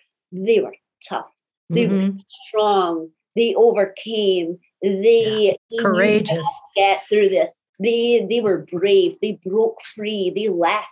[0.46, 0.76] they were
[1.08, 1.32] tough.
[1.70, 2.18] They mm-hmm.
[2.18, 5.82] were strong they overcame they, yeah.
[5.82, 6.48] courageous.
[6.76, 7.54] get through this.
[7.80, 9.18] They they were brave.
[9.22, 10.32] They broke free.
[10.36, 10.88] They left.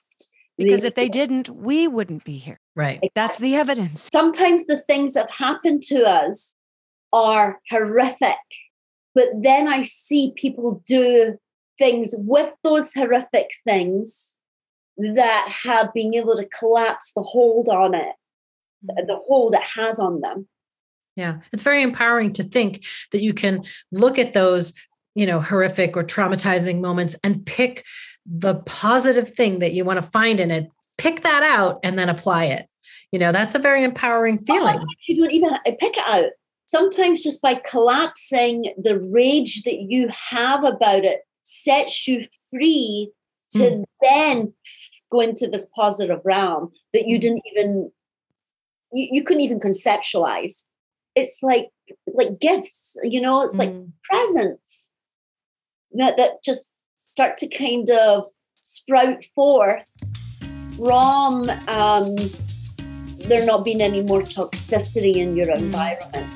[0.57, 2.59] Because they, if they didn't we wouldn't be here.
[2.75, 3.11] Right.
[3.15, 4.09] That's the evidence.
[4.11, 6.55] Sometimes the things that happen to us
[7.13, 8.37] are horrific
[9.15, 11.37] but then i see people do
[11.79, 14.35] things with those horrific things
[14.97, 18.15] that have been able to collapse the hold on it
[18.85, 19.07] mm.
[19.07, 20.47] the hold it has on them
[21.15, 24.73] yeah, it's very empowering to think that you can look at those,
[25.15, 27.85] you know, horrific or traumatizing moments and pick
[28.25, 32.09] the positive thing that you want to find in it, pick that out and then
[32.09, 32.67] apply it.
[33.11, 34.63] You know, that's a very empowering feeling.
[34.63, 36.31] Sometimes you don't even pick it out.
[36.65, 43.11] Sometimes just by collapsing the rage that you have about it sets you free
[43.51, 43.85] to mm.
[44.01, 44.53] then
[45.11, 47.21] go into this positive realm that you mm.
[47.21, 47.91] didn't even
[48.91, 50.65] you, you couldn't even conceptualize
[51.15, 51.69] it's like
[52.13, 53.59] like gifts you know it's mm.
[53.59, 54.91] like presents
[55.93, 56.71] that that just
[57.05, 58.25] start to kind of
[58.61, 59.85] sprout forth
[60.75, 62.15] from um,
[63.27, 65.59] there not being any more toxicity in your mm.
[65.59, 66.33] environment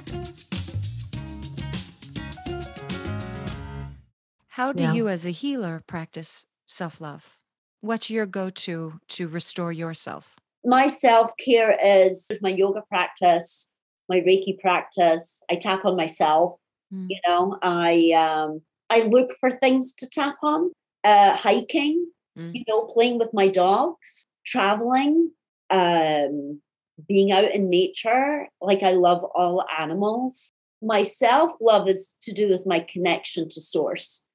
[4.48, 4.94] how do yeah.
[4.94, 7.38] you as a healer practice self-love
[7.82, 13.70] what's your go-to to restore yourself my self care is, is my yoga practice,
[14.10, 15.44] my Reiki practice.
[15.50, 16.56] I tap on myself.
[16.94, 17.08] Mm.
[17.10, 20.72] You know, I um, I look for things to tap on.
[21.04, 22.06] Uh, hiking,
[22.38, 22.52] mm.
[22.54, 25.32] you know, playing with my dogs, traveling,
[25.70, 26.60] um,
[27.08, 28.48] being out in nature.
[28.60, 30.52] Like I love all animals.
[30.82, 34.28] My self love is to do with my connection to source,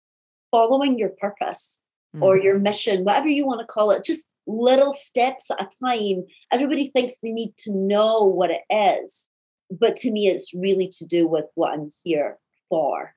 [0.51, 1.81] following your purpose
[2.17, 2.23] mm.
[2.23, 4.05] or your mission, whatever you want to call it.
[4.05, 6.25] Just little steps at a time.
[6.53, 9.31] Everybody thinks they need to know what it is.
[9.71, 12.39] But to me, it's really to do with what I'm here
[12.69, 13.15] for.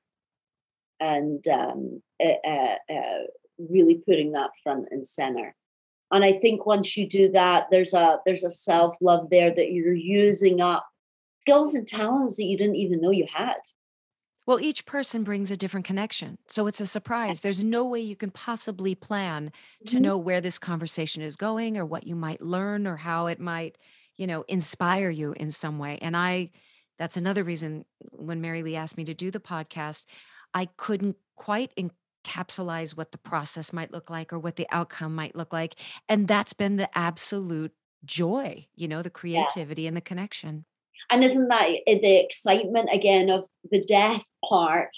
[1.00, 3.14] And um, uh, uh,
[3.58, 5.54] really putting that front and center.
[6.10, 9.70] And I think once you do that, there's a there's a self love there that
[9.72, 10.86] you're using up
[11.40, 13.58] skills and talents that you didn't even know you had.
[14.46, 16.38] Well, each person brings a different connection.
[16.46, 17.42] So it's a surprise.
[17.42, 19.52] There's no way you can possibly plan
[19.84, 20.02] to mm-hmm.
[20.02, 23.76] know where this conversation is going or what you might learn or how it might,
[24.18, 25.98] you know, inspire you in some way.
[26.02, 26.50] And I,
[26.98, 30.04] that's another reason when Mary Lee asked me to do the podcast,
[30.52, 35.36] I couldn't quite encapsulize what the process might look like or what the outcome might
[35.36, 35.76] look like.
[36.08, 37.72] And that's been the absolute
[38.04, 39.88] joy, you know, the creativity yes.
[39.88, 40.64] and the connection.
[41.10, 44.96] And isn't that the excitement again of the death part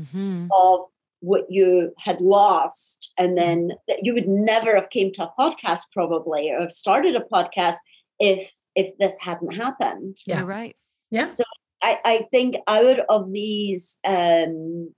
[0.00, 0.48] mm-hmm.
[0.50, 0.86] of
[1.20, 5.92] what you had lost and then that you would never have came to a podcast
[5.92, 7.76] probably or have started a podcast
[8.18, 10.76] if if this hadn't happened yeah You're right
[11.10, 11.44] yeah so
[11.82, 14.92] i i think out of these um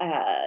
[0.00, 0.46] uh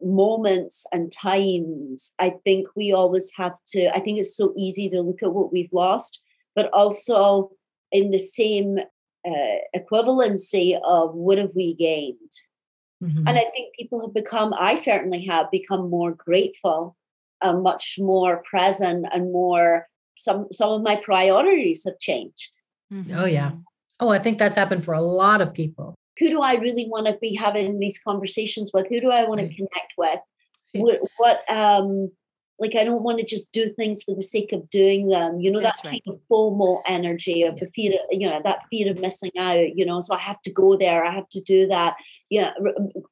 [0.00, 5.00] moments and times i think we always have to i think it's so easy to
[5.00, 6.22] look at what we've lost
[6.54, 7.50] but also
[7.92, 8.78] in the same
[9.26, 12.32] uh, equivalency of what have we gained.
[13.02, 13.28] Mm-hmm.
[13.28, 16.96] And I think people have become, I certainly have become more grateful
[17.42, 19.86] and much more present and more,
[20.18, 22.58] some, some of my priorities have changed.
[22.92, 23.16] Mm-hmm.
[23.16, 23.52] Oh, yeah.
[24.00, 25.94] Oh, I think that's happened for a lot of people.
[26.18, 28.86] Who do I really want to be having these conversations with?
[28.88, 30.20] Who do I want to connect with?
[30.74, 32.10] What, what um,
[32.58, 35.40] like I don't want to just do things for the sake of doing them.
[35.40, 36.02] You know, that's that right.
[36.04, 37.64] kind of FOMO energy of yeah.
[37.64, 40.42] the fear, of, you know, that fear of missing out, you know, so I have
[40.42, 41.94] to go there, I have to do that.
[42.30, 42.52] Yeah,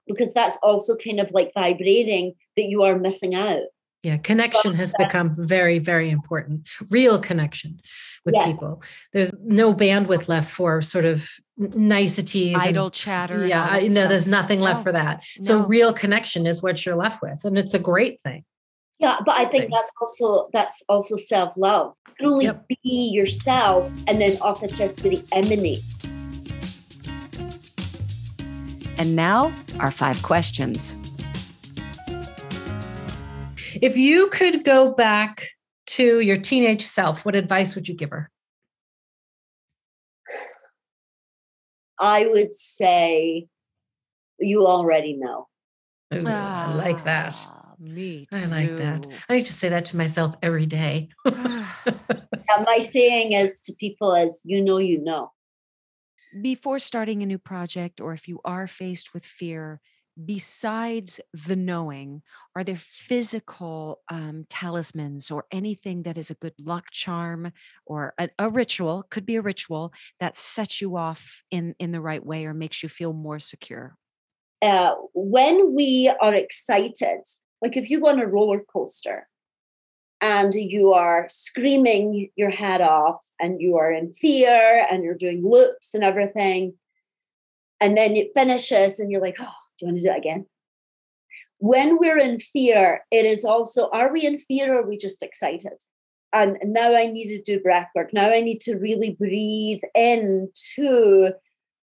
[0.06, 3.60] because that's also kind of like vibrating that you are missing out.
[4.02, 6.68] Yeah, connection has become very, very important.
[6.90, 7.80] Real connection
[8.24, 8.52] with yes.
[8.52, 8.82] people.
[9.12, 13.46] There's no bandwidth left for sort of niceties, idle and, chatter.
[13.46, 14.82] Yeah, I know there's nothing left no.
[14.84, 15.24] for that.
[15.40, 15.66] So no.
[15.66, 18.44] real connection is what you're left with, and it's a great thing.
[18.98, 21.94] Yeah, but I think that's also that's also self love.
[22.08, 22.66] You can only yep.
[22.68, 26.04] be yourself, and then authenticity emanates.
[28.98, 30.96] And now, our five questions.
[33.82, 35.48] If you could go back
[35.86, 38.30] to your teenage self, what advice would you give her?
[41.98, 43.46] I would say,
[44.38, 45.48] you already know.
[46.14, 47.36] Ooh, I like that.
[47.48, 47.66] Ah.
[47.78, 48.38] Me too.
[48.38, 49.06] I like that.
[49.28, 51.10] I need to say that to myself every day.
[51.26, 55.32] yeah, my saying is to people as you know, you know.
[56.40, 59.80] Before starting a new project, or if you are faced with fear,
[60.24, 62.22] besides the knowing,
[62.54, 67.52] are there physical um, talismans or anything that is a good luck charm
[67.84, 69.04] or a, a, ritual?
[69.10, 72.82] Could be a ritual that sets you off in in the right way or makes
[72.82, 73.96] you feel more secure.
[74.62, 77.20] Uh, when we are excited,
[77.60, 79.28] like if you go on a roller coaster
[80.22, 85.42] and you are screaming your head off and you are in fear and you're doing
[85.46, 86.74] loops and everything,
[87.80, 90.46] and then it finishes and you're like, oh, you want to do it again?
[91.58, 95.22] When we're in fear, it is also, are we in fear or are we just
[95.22, 95.82] excited?
[96.32, 98.12] And now I need to do breath work.
[98.12, 101.30] Now I need to really breathe into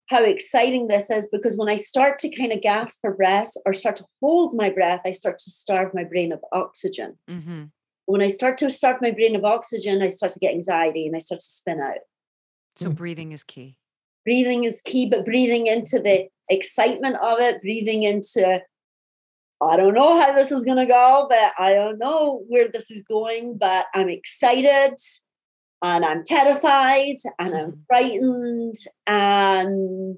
[0.07, 3.71] how exciting this is because when I start to kind of gasp for breath or
[3.71, 7.17] start to hold my breath, I start to starve my brain of oxygen.
[7.29, 7.65] Mm-hmm.
[8.07, 11.15] When I start to starve my brain of oxygen, I start to get anxiety and
[11.15, 11.99] I start to spin out.
[12.75, 13.77] So breathing is key.
[14.25, 18.61] Breathing is key, but breathing into the excitement of it, breathing into
[19.61, 22.89] I don't know how this is going to go, but I don't know where this
[22.89, 24.95] is going, but I'm excited
[25.83, 27.81] and I'm terrified and I'm mm-hmm.
[27.87, 28.75] frightened
[29.05, 30.17] and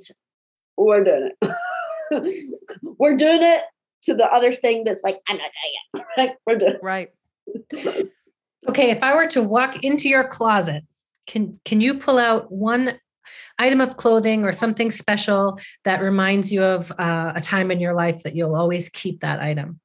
[0.78, 2.56] we're doing it.
[3.00, 3.64] we're doing it
[4.04, 6.06] to the other thing that's like, I'm not doing it.
[6.18, 6.36] Right?
[6.48, 6.84] We're doing it.
[6.84, 7.10] Right.
[8.70, 8.92] okay.
[8.92, 10.84] If I were to walk into your closet,
[11.28, 13.00] can can you pull out one
[13.60, 17.94] item of clothing or something special that reminds you of uh, a time in your
[17.94, 19.80] life that you'll always keep that item?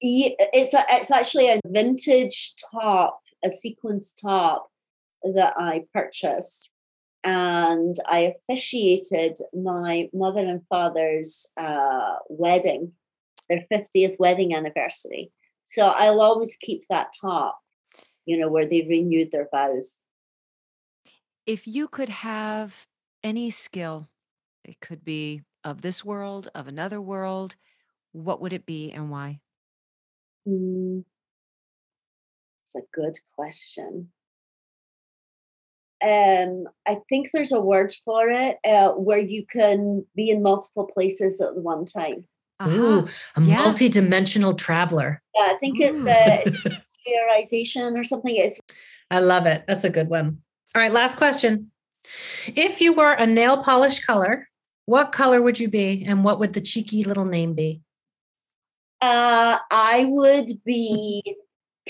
[0.00, 4.70] it's a, it's actually a vintage top a sequence top
[5.22, 6.72] that I purchased
[7.24, 12.92] and I officiated my mother and father's uh, wedding,
[13.48, 15.30] their 50th wedding anniversary.
[15.64, 17.58] So I'll always keep that top,
[18.24, 20.00] you know, where they renewed their vows.
[21.48, 22.86] If you could have
[23.24, 24.10] any skill,
[24.66, 27.56] it could be of this world, of another world,
[28.12, 29.40] what would it be and why?
[30.46, 31.04] Mm,
[32.62, 34.10] it's a good question
[36.04, 40.86] um, I think there's a word for it uh, where you can be in multiple
[40.86, 42.24] places at one time.
[42.60, 42.78] Uh-huh.
[42.78, 43.64] Ooh, a yeah.
[43.64, 45.22] multi-dimensional traveler.
[45.34, 48.36] Yeah, I think it's the spherization or something.
[48.36, 48.60] It's
[49.10, 49.64] I love it.
[49.66, 50.42] That's a good one.
[50.74, 51.70] All right, last question.
[52.46, 54.48] If you were a nail polish color,
[54.86, 57.82] what color would you be and what would the cheeky little name be?
[59.00, 61.36] Uh, I would be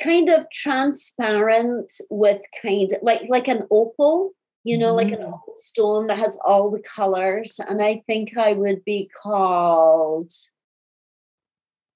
[0.03, 4.33] kind of transparent with kind of like like an opal
[4.69, 4.97] you know, mm.
[4.97, 5.41] like an mm.
[5.55, 7.59] stone that has all the colors.
[7.69, 10.31] And I think I would be called,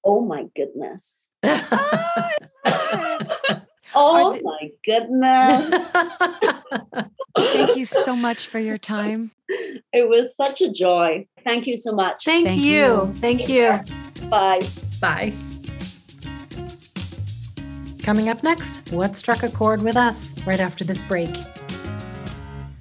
[0.03, 1.27] oh my goodness.
[1.43, 2.29] oh
[3.95, 5.83] Oh my goodness.
[7.37, 9.31] Thank you so much for your time.
[9.91, 11.27] It was such a joy.
[11.43, 12.25] Thank you so much.
[12.25, 12.73] Thank, Thank you.
[12.73, 13.13] you.
[13.15, 13.79] Thank you.
[14.29, 14.61] Bye.
[15.01, 15.33] Bye.
[18.03, 21.29] Coming up next, what struck a chord with us right after this break?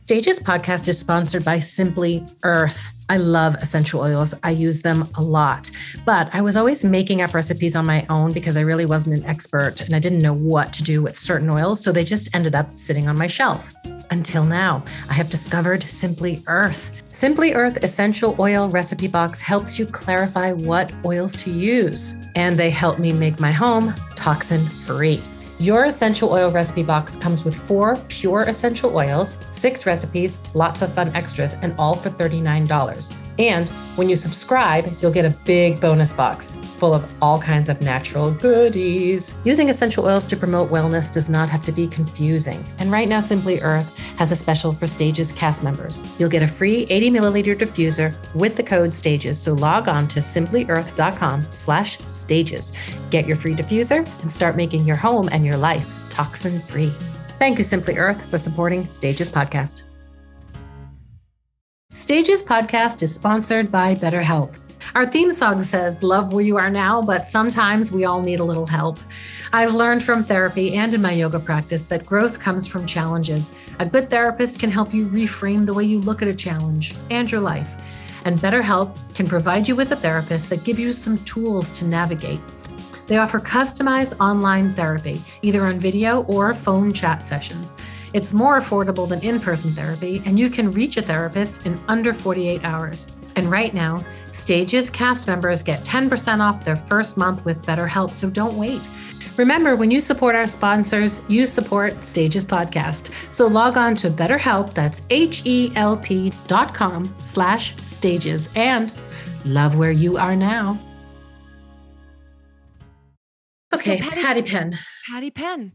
[0.05, 2.89] Stages podcast is sponsored by Simply Earth.
[3.09, 4.35] I love essential oils.
[4.43, 5.71] I use them a lot,
[6.05, 9.31] but I was always making up recipes on my own because I really wasn't an
[9.31, 11.85] expert and I didn't know what to do with certain oils.
[11.85, 13.75] So they just ended up sitting on my shelf.
[14.11, 17.01] Until now, I have discovered Simply Earth.
[17.09, 22.15] Simply Earth Essential Oil Recipe Box helps you clarify what oils to use.
[22.35, 25.23] And they help me make my home toxin free.
[25.63, 30.93] Your essential oil recipe box comes with four pure essential oils, six recipes, lots of
[30.93, 33.15] fun extras, and all for $39.
[33.39, 37.81] And when you subscribe, you'll get a big bonus box full of all kinds of
[37.81, 39.35] natural goodies.
[39.45, 42.65] Using essential oils to promote wellness does not have to be confusing.
[42.79, 46.05] And right now, Simply Earth has a special for Stages cast members.
[46.19, 49.39] You'll get a free 80 milliliter diffuser with the code STAGES.
[49.39, 52.73] So log on to simplyearth.com slash stages.
[53.11, 56.93] Get your free diffuser and start making your home and your life toxin free.
[57.39, 59.83] Thank you, Simply Earth, for supporting Stages Podcast.
[61.93, 64.57] Stages Podcast is sponsored by BetterHelp.
[64.95, 68.45] Our theme song says, Love where you are now, but sometimes we all need a
[68.45, 68.99] little help.
[69.53, 73.53] I've learned from therapy and in my yoga practice that growth comes from challenges.
[73.79, 77.31] A good therapist can help you reframe the way you look at a challenge and
[77.31, 77.71] your life.
[78.25, 82.41] And BetterHelp can provide you with a therapist that gives you some tools to navigate.
[83.13, 87.77] They offer customized online therapy, either on video or phone chat sessions.
[88.15, 92.15] It's more affordable than in person therapy, and you can reach a therapist in under
[92.15, 93.15] 48 hours.
[93.37, 98.31] And right now, Stages cast members get 10% off their first month with BetterHelp, so
[98.31, 98.89] don't wait.
[99.37, 103.13] Remember, when you support our sponsors, you support Stages Podcast.
[103.31, 108.91] So log on to BetterHelp, that's H-E-L-P dot com slash stages, and
[109.45, 110.79] love where you are now.
[113.83, 114.79] Okay, so Patti, Patti Penn.
[115.11, 115.73] Patti Penn.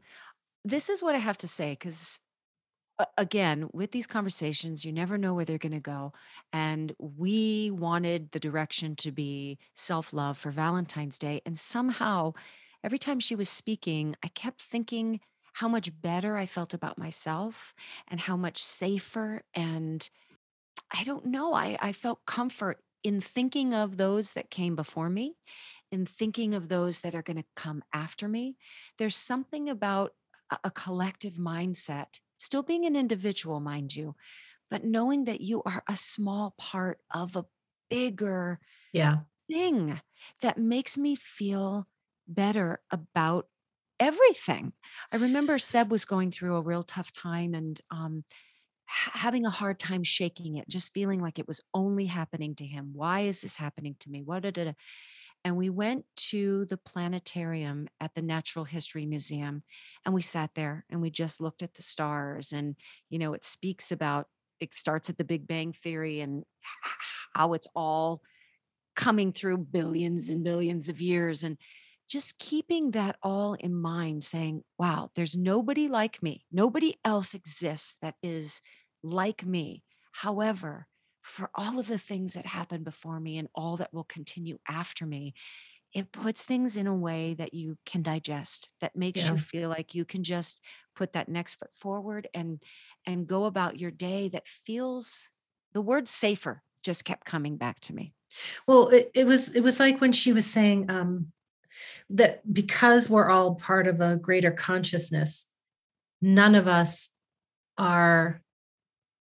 [0.63, 2.19] This is what I have to say because
[3.17, 6.13] again, with these conversations, you never know where they're going to go.
[6.51, 11.41] And we wanted the direction to be self love for Valentine's Day.
[11.45, 12.33] And somehow,
[12.83, 15.19] every time she was speaking, I kept thinking
[15.53, 17.73] how much better I felt about myself
[18.07, 19.41] and how much safer.
[19.53, 20.07] And
[20.91, 25.35] I don't know, I, I felt comfort in thinking of those that came before me,
[25.91, 28.57] in thinking of those that are going to come after me.
[28.97, 30.13] There's something about
[30.63, 34.15] a, collective mindset still being an individual, mind you,
[34.69, 37.45] but knowing that you are a small part of a
[37.89, 38.59] bigger
[38.93, 39.17] yeah.
[39.49, 39.99] thing
[40.41, 41.87] that makes me feel
[42.27, 43.47] better about
[43.99, 44.73] everything.
[45.11, 48.23] I remember Seb was going through a real tough time and um,
[48.87, 52.91] having a hard time shaking it, just feeling like it was only happening to him.
[52.93, 54.23] Why is this happening to me?
[54.23, 54.75] What did it?
[55.43, 59.63] and we went to the planetarium at the Natural History Museum
[60.05, 62.75] and we sat there and we just looked at the stars and
[63.09, 64.27] you know it speaks about
[64.59, 66.43] it starts at the Big Bang theory and
[67.33, 68.21] how it's all
[68.95, 71.57] coming through billions and billions of years and
[72.07, 76.45] just keeping that all in mind saying wow there's nobody like me.
[76.51, 78.61] Nobody else exists that is
[79.03, 79.83] like me.
[80.11, 80.87] However
[81.21, 85.05] for all of the things that happened before me and all that will continue after
[85.05, 85.33] me
[85.93, 89.31] it puts things in a way that you can digest that makes Yeah.
[89.31, 90.61] you feel like you can just
[90.95, 92.61] put that next foot forward and
[93.05, 95.29] and go about your day that feels
[95.73, 98.13] the word safer just kept coming back to me.
[98.67, 101.31] Well, it, it was it was like when she was saying um,
[102.09, 105.47] that because we're all part of a greater consciousness,
[106.21, 107.09] none of us
[107.77, 108.41] are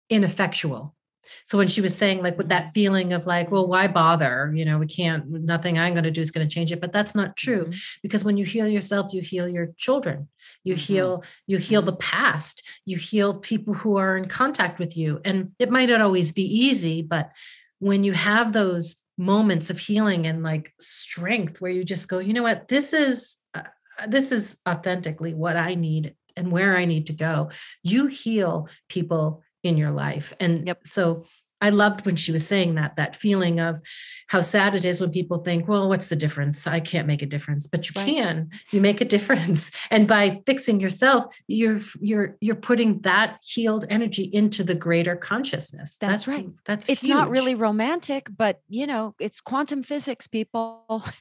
[0.10, 0.95] ineffectual.
[1.43, 4.52] So when she was saying like with that feeling of like, well, why bother?
[4.56, 5.30] You know, we can't.
[5.30, 6.80] Nothing I'm going to do is going to change it.
[6.80, 8.00] But that's not true Mhm.
[8.02, 10.30] because when you heal yourself, you heal your children.
[10.64, 10.78] You Mhm.
[10.78, 11.24] heal.
[11.45, 12.64] You heal the past.
[12.86, 15.20] You heal people who are in contact with you.
[15.26, 17.32] And it might not always be easy, but
[17.80, 22.34] when you have those moments of healing and like strength where you just go you
[22.34, 22.68] know what?
[22.68, 23.63] This is uh,
[24.07, 27.49] this is authentically what i need and where i need to go.
[27.84, 30.34] You heal people in your life.
[30.39, 30.86] And Yep.
[30.86, 31.26] so
[31.62, 33.82] i loved when she was saying that that feeling of
[34.28, 36.68] how sad it is when people think well what's the difference?
[36.68, 37.66] I can't make a difference.
[37.66, 38.14] But you Right.
[38.14, 38.49] can.
[38.72, 39.72] You make a difference.
[39.91, 45.97] And by fixing yourself you're you're you're putting that healed energy into the greater consciousness.
[45.97, 46.49] That's right.
[46.66, 51.03] that's it's not really romantic but you know it's quantum physics people.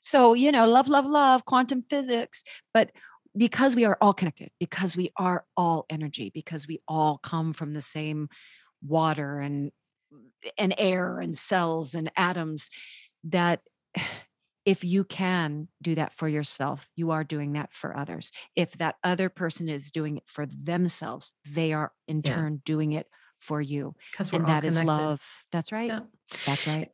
[0.00, 2.44] So you know love love love quantum physics.
[2.72, 2.90] But
[3.36, 7.72] because we are all connected because we are all energy because we all come from
[7.72, 8.28] the same
[8.82, 9.72] water and
[10.58, 12.70] and air and cells and atoms
[13.24, 13.60] that
[14.64, 18.96] if you can do that for yourself you are doing that for others if that
[19.04, 22.34] other person is doing it for themselves they are in Yeah.
[22.34, 23.06] turn doing it
[23.40, 24.86] for you because we're and that is connected.
[25.04, 25.22] love
[25.52, 26.00] that's right Yeah.
[26.46, 26.90] that's right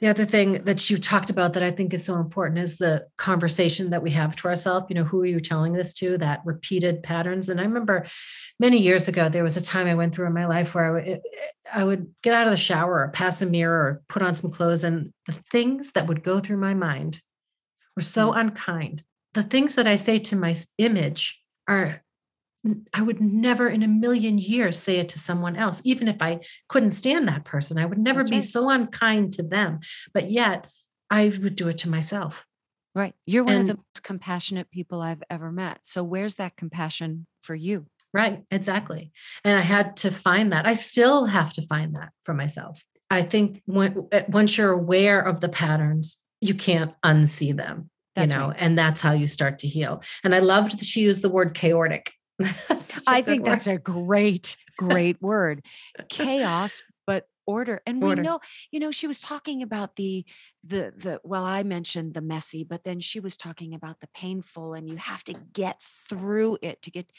[0.00, 3.08] The other thing that you talked about that I think is so important is the
[3.16, 4.86] conversation that we have to ourselves.
[4.88, 6.16] You know, who are you telling this to?
[6.18, 7.48] That repeated patterns.
[7.48, 8.06] And I remember
[8.60, 10.90] many years ago, there was a time I went through in my life where I
[10.90, 11.20] would,
[11.74, 14.52] I would get out of the shower or pass a mirror or put on some
[14.52, 17.20] clothes, and the things that would go through my mind
[17.96, 18.38] were so mm.
[18.38, 19.02] unkind.
[19.34, 22.02] The things that I say to my image are
[22.92, 26.40] I would never in a million years say it to someone else, even if I
[26.68, 27.78] couldn't stand that person.
[27.78, 28.44] I would never That's be right.
[28.44, 29.80] so unkind to them.
[30.12, 30.66] But yet
[31.10, 32.46] I would do it to myself.
[32.94, 37.26] right you're one of the most compassionate people i've ever met so where's that compassion
[37.40, 38.42] for you Right.
[38.50, 39.12] Exactly.
[39.44, 40.66] And I had to find that.
[40.66, 42.82] I still have to find that for myself.
[43.10, 47.90] I think when, uh, once you're aware of the patterns, you can't unsee them.
[48.14, 48.56] That's you know, right.
[48.58, 50.02] and that's how you start to heal.
[50.24, 52.12] And I loved that she used the word chaotic.
[53.06, 55.64] I think that's a great great word
[56.08, 58.22] chaos but order and Order.
[58.22, 60.24] we know you know she was talking about the
[60.62, 64.74] the the well i mentioned the messy but then she was talking about the painful
[64.74, 67.10] and you have to get through it to get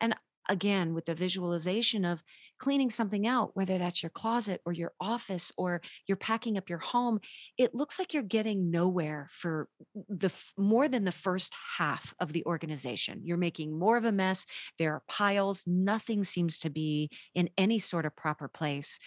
[0.00, 0.14] and
[0.48, 2.22] again with the visualization of
[2.58, 6.78] cleaning something out whether that's your closet or your office or you're packing up your
[6.78, 7.20] home
[7.56, 9.68] it looks like you're getting nowhere for
[10.08, 13.20] the more than the first half of the organization.
[13.24, 14.46] You're making more of a mess.
[14.78, 15.64] There are piles.
[15.66, 18.98] Nothing seems to be in any sort of proper place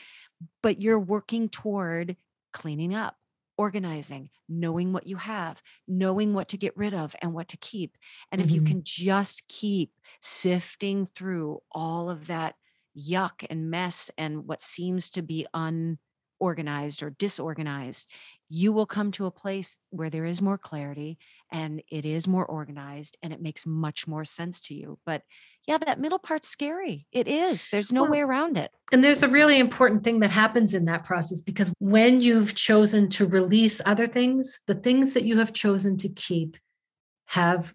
[0.62, 2.16] but you're working toward
[2.54, 3.16] cleaning up
[3.58, 7.98] organizing knowing what you have knowing what to get rid of and what to keep
[8.32, 8.62] and if you Mhm.
[8.62, 12.56] can just keep sifting through all of that
[12.98, 18.12] yuck and mess and what seems to be unorganized or disorganized
[18.54, 21.18] you will come to a place where there is more clarity
[21.52, 25.24] and it is more organized and it makes much more sense to you but
[25.68, 29.24] yeah that middle part's scary it is there's no Well, way around it And there's
[29.24, 33.82] a really important thing that happens in that process because when you've chosen to release
[33.86, 36.58] other things, the things that you have chosen to keep
[37.28, 37.74] have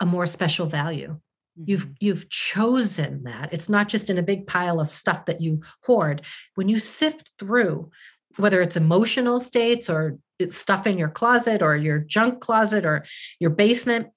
[0.00, 1.20] a more special value.
[1.66, 1.96] You've Mhm.
[2.00, 3.52] you've chosen that.
[3.52, 6.26] It's not just in a big pile of stuff that you hoard.
[6.56, 7.90] When you sift through
[8.36, 13.04] whether it's emotional states or it's stuff in your closet or your junk closet or
[13.38, 14.08] your basement,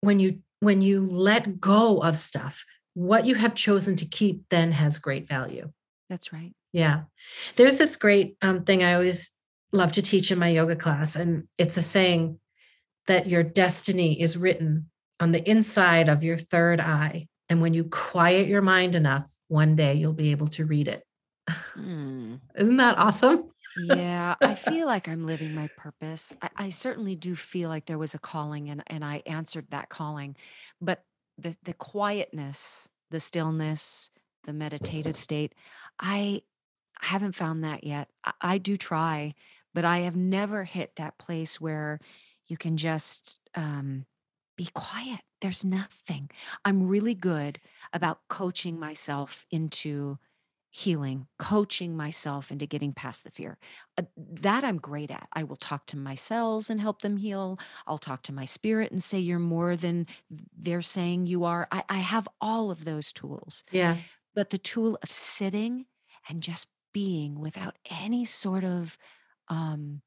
[0.00, 2.64] when you when you let go of stuff,
[2.94, 5.70] what you have chosen to keep then has great value.
[6.08, 7.02] that's right Yeah.
[7.56, 9.30] There's this great um, thing I always
[9.72, 11.16] love to teach in my yoga class.
[11.16, 12.38] And it's a saying
[13.06, 17.28] that your destiny is written on the inside of your third eye.
[17.48, 21.04] And when you quiet your mind enough, one day you'll be able to read it.
[21.48, 22.36] Hmm.
[22.58, 23.49] Isn't that awesome?
[23.88, 26.34] Yeah i feel like i'm living my purpose.
[26.42, 29.88] I, I certainly do feel like there was a calling and, and i answered that
[29.88, 30.36] calling
[30.80, 31.04] but
[31.38, 34.10] the, the quietness the stillness
[34.44, 35.54] the meditative state
[35.98, 36.42] i
[37.02, 38.10] haven't found that yet.
[38.24, 39.34] I, I do try
[39.74, 42.00] but i have never hit that place where
[42.48, 44.06] you can just um,
[44.56, 45.20] be quiet.
[45.40, 46.30] There's nothing.
[46.64, 47.60] I'm really good
[47.92, 50.18] about coaching myself into
[50.70, 53.58] healing, coaching myself into getting past the fear.
[53.98, 55.28] Uh, that I'm great at.
[55.32, 57.58] I will talk to my cells and help them heal.
[57.86, 60.06] I'll talk to my spirit and say, You're more than
[60.56, 61.66] they're saying you are.
[61.72, 63.64] I, I have all of those tools.
[63.72, 63.96] Yeah.
[64.34, 65.86] But the tool of sitting
[66.28, 68.96] and just being without any sort of
[69.48, 70.02] um,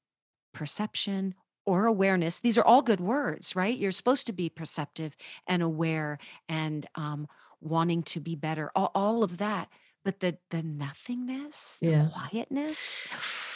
[0.54, 1.36] perception
[1.66, 5.16] or awareness these are all good words right you're supposed to be perceptive
[5.48, 6.18] and aware
[6.50, 7.26] and um,
[7.62, 9.70] wanting to be better all, all of that
[10.06, 12.08] but the the nothingness the Yeah.
[12.14, 13.08] quietness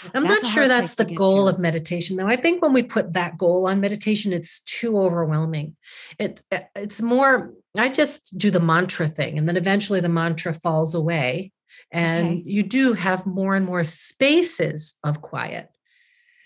[0.14, 1.54] I'm not sure that's the goal to.
[1.54, 2.28] of meditation though.
[2.28, 5.76] I think when we put that goal on meditation it's too overwhelming.
[6.20, 10.54] It uh, it's more I just do the mantra thing and then eventually the mantra
[10.54, 11.52] falls away
[11.92, 12.44] and Okay.
[12.46, 15.70] you do have more and more spaces of quiet.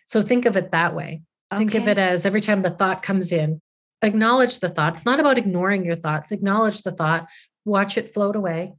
[0.08, 1.22] So think of it that way.
[1.58, 3.62] Think of it as every time the thought comes in,
[4.02, 4.94] acknowledge the thought.
[4.94, 6.32] It's not about ignoring your thoughts.
[6.32, 7.28] Acknowledge the thought,
[7.66, 8.74] watch it float away.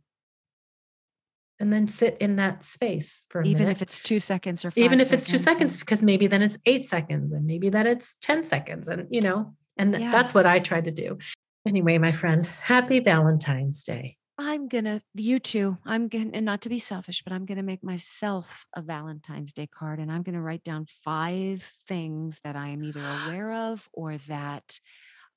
[1.62, 3.70] And then sit in that space for a even minute.
[3.76, 6.58] if it's two seconds or five even if it's two seconds because maybe then it's
[6.66, 10.10] eight seconds and maybe then it's 10 seconds and you know and Yeah.
[10.10, 11.18] that's what i try to do.
[11.64, 14.16] Anyway my friend happy valentine's day.
[14.38, 15.78] I'm gonna you too.
[15.86, 19.68] I'm gonna and not to be selfish but i'm gonna make myself a valentine's day
[19.68, 24.16] card and i'm gonna write down five things that i am either aware of or
[24.26, 24.80] that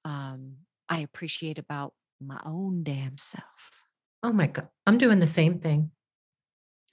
[0.06, 0.56] um,
[0.90, 3.84] i appreciate about my own damn self.
[4.24, 5.92] Oh my god i'm doing the same thing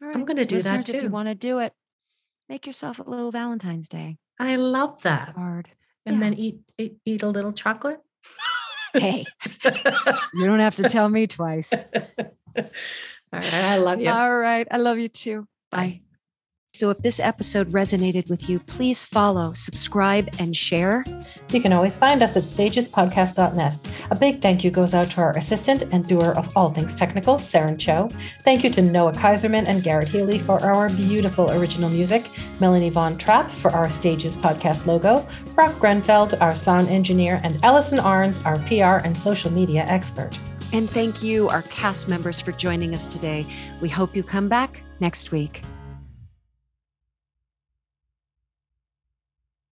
[0.02, 1.72] All I'm gonna do that listeners, if you want to do it
[2.48, 4.18] make yourself a little valentine's day.
[4.38, 5.34] I love that.
[5.34, 5.70] Card
[6.04, 6.20] and yeah.
[6.20, 8.00] then eat, eat eat a little chocolate?
[8.92, 9.24] Hey
[10.34, 11.72] you don't have to tell me twice.
[11.72, 12.64] All
[13.32, 14.10] right i love you.
[14.10, 15.46] All right i love you too.
[15.70, 16.02] Bye
[16.74, 21.04] so if this episode resonated with you please follow subscribe and share
[21.52, 23.76] You can always find us at stagespodcast.net.
[24.10, 27.34] A big thank you goes out to our assistant and doer of all things technical,
[27.34, 28.08] Saren Cho.
[28.42, 33.18] Thank you to Noah Kaiserman and Garrett Healy for our beautiful original music, Melanie Von
[33.18, 38.58] Trapp for our Stages podcast logo, Brock Grenfeld, our sound engineer, and Allison Arns, our
[38.60, 40.38] PR and social media expert.
[40.72, 43.44] And thank you, our cast members, for joining us today.
[43.82, 45.62] We hope you come back next week.